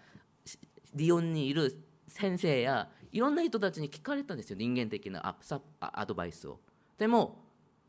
[0.93, 4.57] リオンにいる先生やいろんな人たちに聞かれたんですよ。
[4.57, 5.35] 人間的な
[5.79, 6.59] アドバイスを。
[6.97, 7.43] でも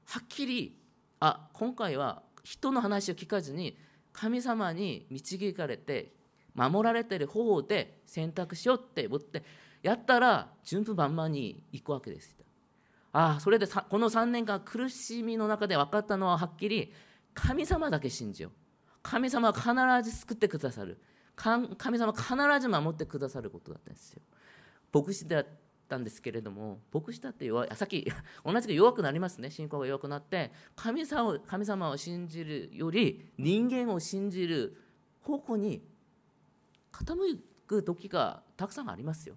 [0.05, 0.79] はっきり
[1.21, 3.79] あ今回は人の話を聞かずに
[4.13, 6.13] 神様に導かれて
[6.55, 9.43] 守られてる方法で選択しようって思って
[9.83, 12.36] やったら順風満々に行くわけです。
[13.17, 16.93] ああそれでこの3年間苦しみの中で分かったのははっきり
[17.33, 18.53] 神様だけ信じよう。
[19.03, 21.01] 神様は必ず救ってくださる。
[21.35, 24.21] 神様は必ず守ってくださることだったんですよ。
[24.93, 25.47] 牧師だっ
[25.89, 28.07] たんですけれども牧師だって弱いさっき
[28.45, 29.51] 同じく弱くなりますね。
[29.51, 34.77] 信仰が弱くなって神様を神様を信じるより人間を信じる
[35.23, 35.83] 方向に
[36.93, 39.37] 傾く時がたくさんありますよ。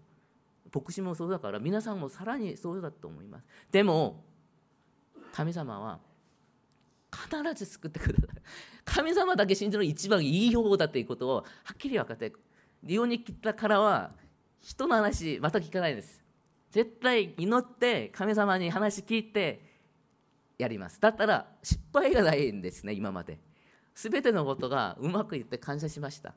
[0.74, 3.46] 牧師もそうだから皆さんもさらにそうだと思います。
[3.72, 4.24] でも
[5.34, 6.00] 神様は
[7.12, 8.42] 必ず救ってください。
[8.86, 11.44] 神様だけ信じるの一番いい方法だということをは
[11.74, 12.34] っきり分かって
[12.84, 14.12] 利用に来たからは
[14.62, 16.24] 人の話また聞かないです。
[16.72, 19.62] 絶対祈って神様に話聞いて
[20.58, 21.00] やります。
[21.00, 23.40] だったら失敗がないんですね今まで。
[23.96, 26.34] 全てのことがうまくいって感謝しました。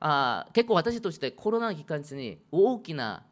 [0.00, 3.24] あ結構私としてコロナ期間中に大きな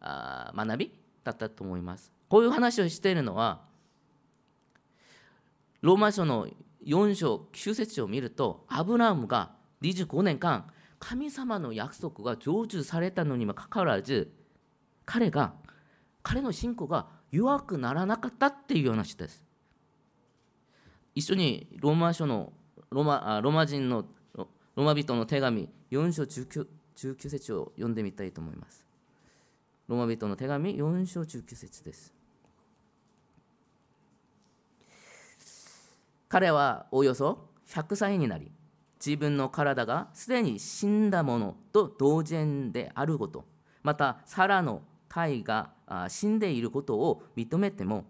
[0.00, 0.92] あ学び
[1.24, 2.12] だったと思います。
[2.28, 3.62] こういう話をしているのは
[5.82, 6.48] ローマ書の
[6.86, 10.66] 4章9節を見るとアブラハムが25年間
[10.98, 14.32] 神様の約束が成就されたのにもかかわらず
[15.06, 15.54] 彼が
[16.22, 19.42] 彼の信仰が弱くならなかったっていう話です。
[21.14, 22.52] 一緒にローマ書の
[22.90, 28.89] ロマロマ人のローマ人の手紙4章 19, 19節を読んでみたいと思います。
[29.90, 32.14] ローマ人の手紙4章19節です。
[36.28, 38.52] 彼はおよそ100歳になり、
[39.04, 43.44] 自分の体がすでに死んだものと同然であること、
[43.82, 45.70] また、サラの体が
[46.08, 48.04] 死んでいることを認めても、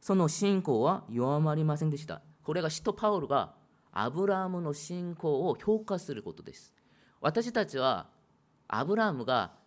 [0.00, 2.22] その信仰は弱まりませんでした。
[2.42, 3.52] これが使徒パウルが
[3.92, 6.72] アブラハムの信仰を評価することです。
[7.20, 8.06] 私たちは
[8.66, 9.57] アブラハムが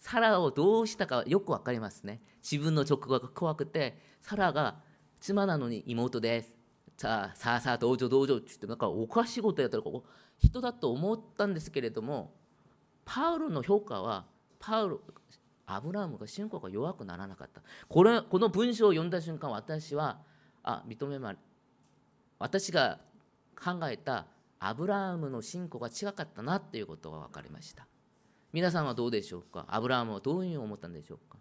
[0.00, 2.20] サラをどうしたかよく分かりますね。
[2.42, 4.80] 自分の直後が怖くてサラが
[5.20, 6.54] 妻なのに妹です。
[6.96, 9.84] さあさあさあどうぞどうぞって言ってなんかおかしいことやったら
[10.38, 12.34] 人だと思ったんですけれども
[13.04, 14.26] パウロの評価は
[14.58, 15.00] パウロ
[15.66, 17.62] アブラハムが信仰が弱くならなかった。
[17.88, 20.18] これこの文章を読んだ瞬間私は
[20.62, 21.34] あ認めま
[22.38, 23.00] 私が
[23.54, 24.26] 考えた
[24.58, 27.86] アブラハムの信仰が違かったなっていうことが分かりました。
[28.52, 29.64] 皆さんはどうでしょうか？
[29.68, 31.38] アブラハムはどういうふうに思ったんでしょうか？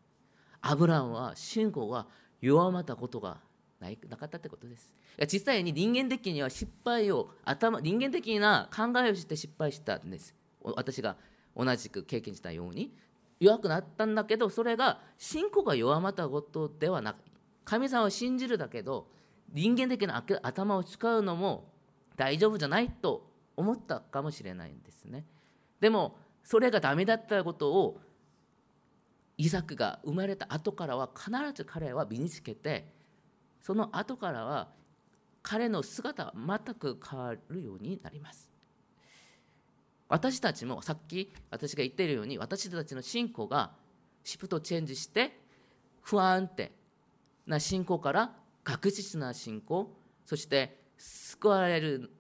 [0.62, 2.08] アブラハムは信仰が
[2.42, 3.38] 弱まったことが
[3.80, 4.94] ないなかったってことです。
[5.18, 10.36] いや実際に人間的には失敗を頭人間的な考えをして失敗したんです。
[10.62, 11.16] 私が
[11.56, 12.94] 同じく経験したように。
[13.40, 17.18] 弱くなったんだけどそれが信仰が弱まったことではなく
[17.64, 19.08] 神様を信じるだけど
[19.54, 21.72] 人間的な頭を使うのも
[22.18, 25.26] 大丈夫じゃないと思ったかもしれないんですね。
[25.80, 28.00] でもそれがダメだったことを
[29.38, 32.92] イザクが生まれた後からは必ず彼は身につけて
[33.62, 34.70] その後からは
[35.42, 38.50] 彼の姿は全く変わるようになります。
[40.10, 43.72] 私たちもさっき私が言っているように私たちの信仰が
[44.24, 45.40] シフトチェンジして
[46.02, 46.72] 不安定
[47.46, 48.32] な信仰から
[48.64, 52.12] 確実な信仰そして救われる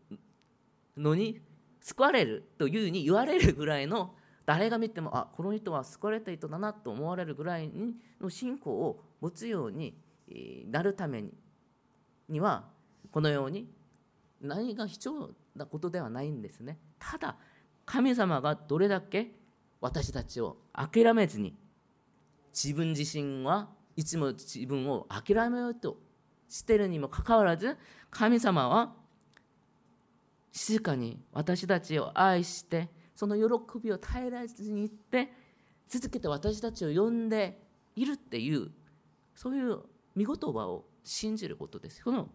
[0.96, 1.42] のに
[1.90, 4.14] 救われるというふうに言われるぐらいの
[4.46, 7.72] 誰が見ても あこの人は救われた人だなと思われるぐらい
[8.22, 9.98] の信仰を持つように
[10.68, 11.24] なるため
[12.28, 12.70] には
[13.12, 13.74] このように
[14.40, 16.80] 何が必要なことではないんですね。
[17.00, 17.38] ただ
[17.86, 19.34] 神様がどれだけ
[19.82, 21.58] 私たちを諦めずに
[22.54, 25.98] 自分自身はいつも自分を諦めようと
[26.48, 27.78] してるにもかかわらず
[28.12, 28.94] 神様は
[30.52, 35.30] 静かに私たちを愛してその喜びを耐えられずにいって
[35.88, 37.62] 続けて私たちを呼んで
[37.96, 38.72] いるっていう
[39.36, 39.80] そういう
[40.16, 42.04] 見言葉を信じることです。
[42.04, 42.30] この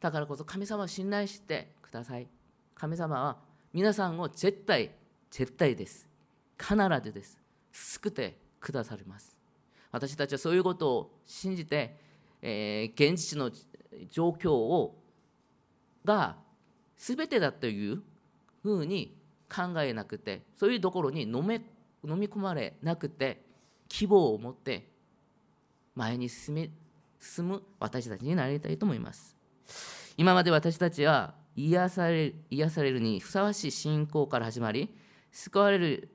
[0.00, 2.28] だからこそ神様を信頼してください。
[2.74, 3.38] 神様は
[3.72, 4.90] 皆さんを絶対、
[5.30, 6.06] 絶対です。
[6.58, 7.38] 必ずです。
[7.72, 9.36] 救ってくださります。
[9.90, 11.98] 私たちはそういうことを信じて、
[12.46, 13.50] えー、現実の
[14.10, 15.02] 状況を
[16.04, 16.36] が
[16.98, 18.02] 全てだという
[18.62, 19.16] ふうに
[19.48, 21.62] 考えなくてそういうところに飲め
[22.06, 23.42] 飲み込まれなくて
[23.88, 24.90] 希望を持って
[25.94, 26.70] 前に進め
[27.18, 29.34] 進む私たちになりたいと思います。
[30.18, 34.94] 今まで私たちは癒され癒されるにふさわしい信仰から始まり
[35.32, 36.10] 救われる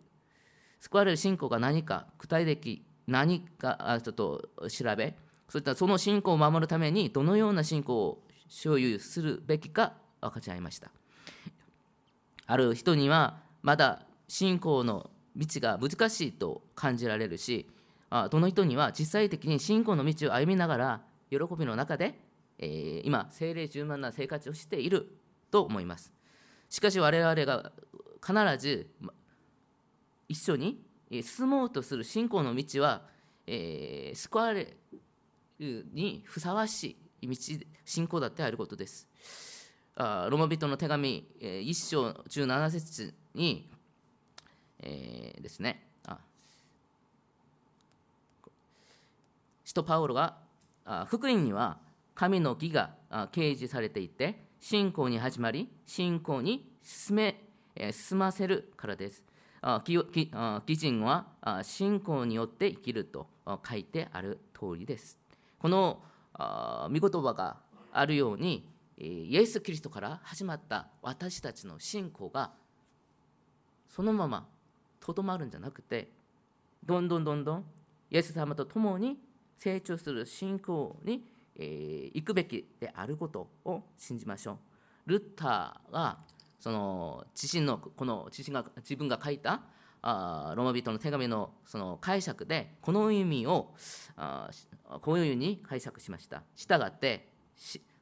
[0.80, 5.16] 救われる信仰が何か具体的何かちょっと調べ
[5.50, 10.92] そういったその信仰を守るためにどのような信仰を所有するべきか分かち合いました
[12.46, 17.68] ある人にはまだ信仰の道が難しいと感じられるし
[18.32, 22.16] どの人には実際的に信仰の道を歩みながら喜びの中で
[22.60, 25.18] えー、今、精霊充満な生活をしている
[25.50, 26.12] と思います。
[26.70, 27.72] しかし我々が
[28.22, 28.88] 必ず
[30.28, 30.84] 一緒に
[31.24, 33.04] 進もうとする信仰の道は、
[33.48, 34.76] えー、救われ
[35.60, 37.36] にふさわしい道
[37.86, 39.08] 信仰だってあることです。
[39.96, 43.70] あロマ人の手紙、1章17節に、
[44.80, 45.86] えー、ですね。
[46.06, 46.18] あ
[49.66, 50.38] 使徒パウロが
[50.86, 51.78] あ福音には
[52.16, 52.92] 神の義が
[53.32, 57.44] 掲示されていて信仰に始まり信仰に進め
[57.92, 59.24] 進ませるからです。
[59.62, 61.28] 義人は
[61.64, 63.28] 信仰によって生きると
[63.70, 65.20] 書いてある通りです。
[65.60, 66.02] この
[66.90, 67.58] 見言葉が
[67.92, 72.52] あるようにイエス・キリストから始まった私たちの信仰が
[73.88, 74.48] そのまま
[75.00, 76.12] とどまるんじゃなくて
[76.86, 77.66] どんどんどんどん
[78.10, 79.18] イエス様と共に
[79.58, 81.24] 成長する信仰に
[81.60, 84.54] え、行くべきであることを信じましょ
[85.06, 85.10] う。
[85.12, 86.20] ルッターが
[86.60, 89.62] その自身のこの自身が自分が書いた
[90.02, 93.74] あローマ人の手紙のその解釈でこの意味を
[94.16, 94.50] あ
[95.02, 96.44] こういうふうに解釈しました。
[96.56, 97.28] したがって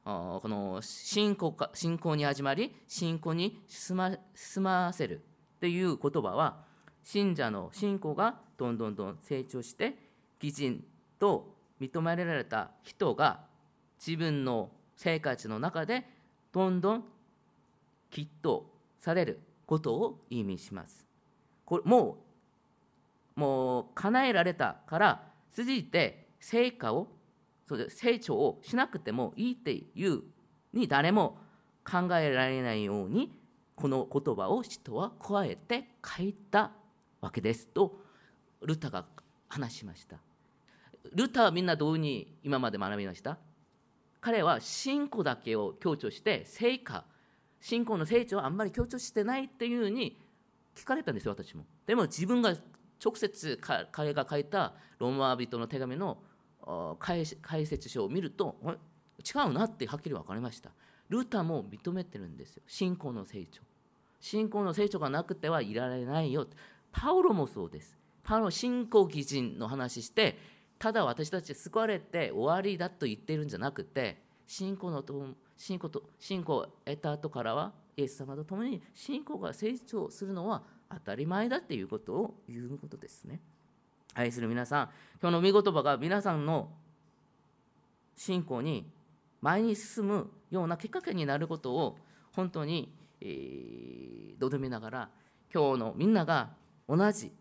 [0.03, 5.21] この信仰か信仰に始まり信仰に進ま進ませる
[5.57, 6.63] っていう言葉は
[7.03, 9.95] 信者の信仰がどんどんどん成長して
[10.41, 10.83] 義人
[11.19, 13.41] と認められた人が
[14.05, 16.05] 自分の生活の中で
[16.51, 17.03] どんどん
[18.09, 18.69] きっと
[18.99, 21.06] されることを意味します。
[21.67, 22.23] これも
[23.35, 25.23] うもう叶えられたから
[25.53, 27.09] 続いて成果を
[27.89, 30.23] 成長をしなくてもいいっていう
[30.73, 31.37] に誰も
[31.83, 33.37] 考えられないように
[33.75, 36.71] この言葉を人は加えて書いた
[37.21, 37.99] わけですと
[38.61, 39.05] ルタが
[39.49, 40.17] 話しました。
[41.13, 43.37] ルタはみんなどういうふうに今まで学びました
[44.19, 47.05] 彼は信仰だけを強調して成果
[47.59, 50.19] 信仰の成長はあんまり強調してないっていうふうに
[50.77, 51.65] 聞かれたんですよ私も。
[51.85, 52.55] でも自分が
[53.03, 53.59] 直接
[53.91, 56.19] 彼が書いたローマ人の手紙の
[56.99, 57.25] 解
[57.65, 58.55] 説書を見ると
[59.19, 60.71] 違うなってはっきり分かりました。
[61.09, 62.63] ルタも認めてるんですよ。
[62.67, 63.61] 信仰の成長
[64.19, 66.47] 信仰の成長がなくてはいられないよ。
[66.91, 67.97] パウロもそうです。
[68.23, 70.37] パウロ信仰基準の話して
[70.77, 83.41] ただ私たち救われて終わりだと言ってるんじゃなくて信仰のと信仰と信仰を得た後からはイエス様と共に信仰が成長するのは当たり前だっていうことを言うことですね。
[84.13, 84.89] 愛する皆さん、
[85.21, 86.69] 今日の御言葉が皆さんの
[88.15, 88.87] 信仰に
[89.41, 91.97] 前に進むようなきっかけになることを
[92.33, 95.09] 本当に、えー、どどめながら
[95.53, 96.51] 今日のみんなが
[96.87, 97.31] 同じ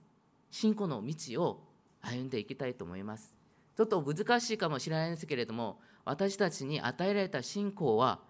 [0.50, 1.62] 信仰の道を
[2.00, 3.34] 歩んでいきたいと思います。
[3.76, 8.20] ちょっと難しいかもしれないんですけれども私たちに与えられた信仰は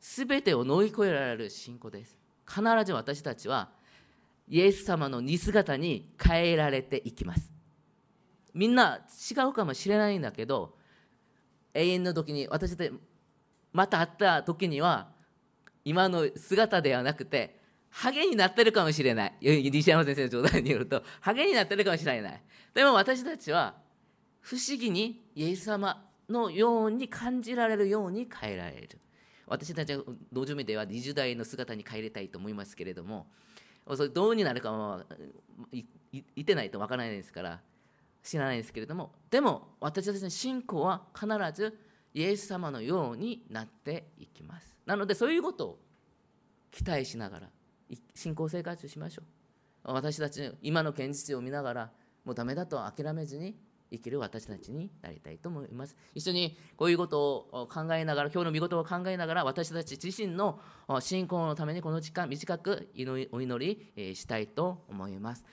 [0.00, 2.18] 全てを乗り越えられる信仰です。
[2.48, 3.68] 必ず私たちは
[4.48, 7.52] イエス様の似姿に変えられていきます。
[8.54, 9.00] みんな
[9.30, 10.74] 違うかもしれないんだけど
[11.74, 12.92] 永遠の時に私たち
[13.72, 15.08] また会った時には
[15.84, 17.60] 今の姿ではなくて
[17.90, 22.42] ハゲになってるかもしれない西山先生の状態によるとハゲになってるかもしれない
[22.74, 23.74] でも私たちは
[24.40, 28.98] 不思議にイエス様のように感じられるように変えられる
[29.50, 30.02] 私たちは
[30.32, 33.26] 道場目では20代の姿に変えたいと思いますけれども
[33.96, 35.04] それどうになるかは
[35.72, 35.84] 言
[36.40, 37.60] ってないとわからないですから
[38.22, 41.76] 知らないですけれどもでも私たちの信仰は必ず
[42.14, 44.76] イエス様のようになっていきます。
[44.86, 45.78] なのでそういうことを
[46.70, 47.48] 期待しながら
[48.14, 49.22] 信仰生活をしましょ
[49.84, 49.92] う。
[49.92, 51.90] 私たちの今の現実を見ながら
[52.24, 53.56] もうダメだと諦めずに
[53.90, 55.96] 生きる私たちになりたいと思います。
[56.14, 60.60] 一緒にこういうことを考えながら今日の見事を考えながら私たち自身の
[61.00, 62.88] 信仰のためにこの時間短く
[63.32, 65.44] お祈りしたいと思います。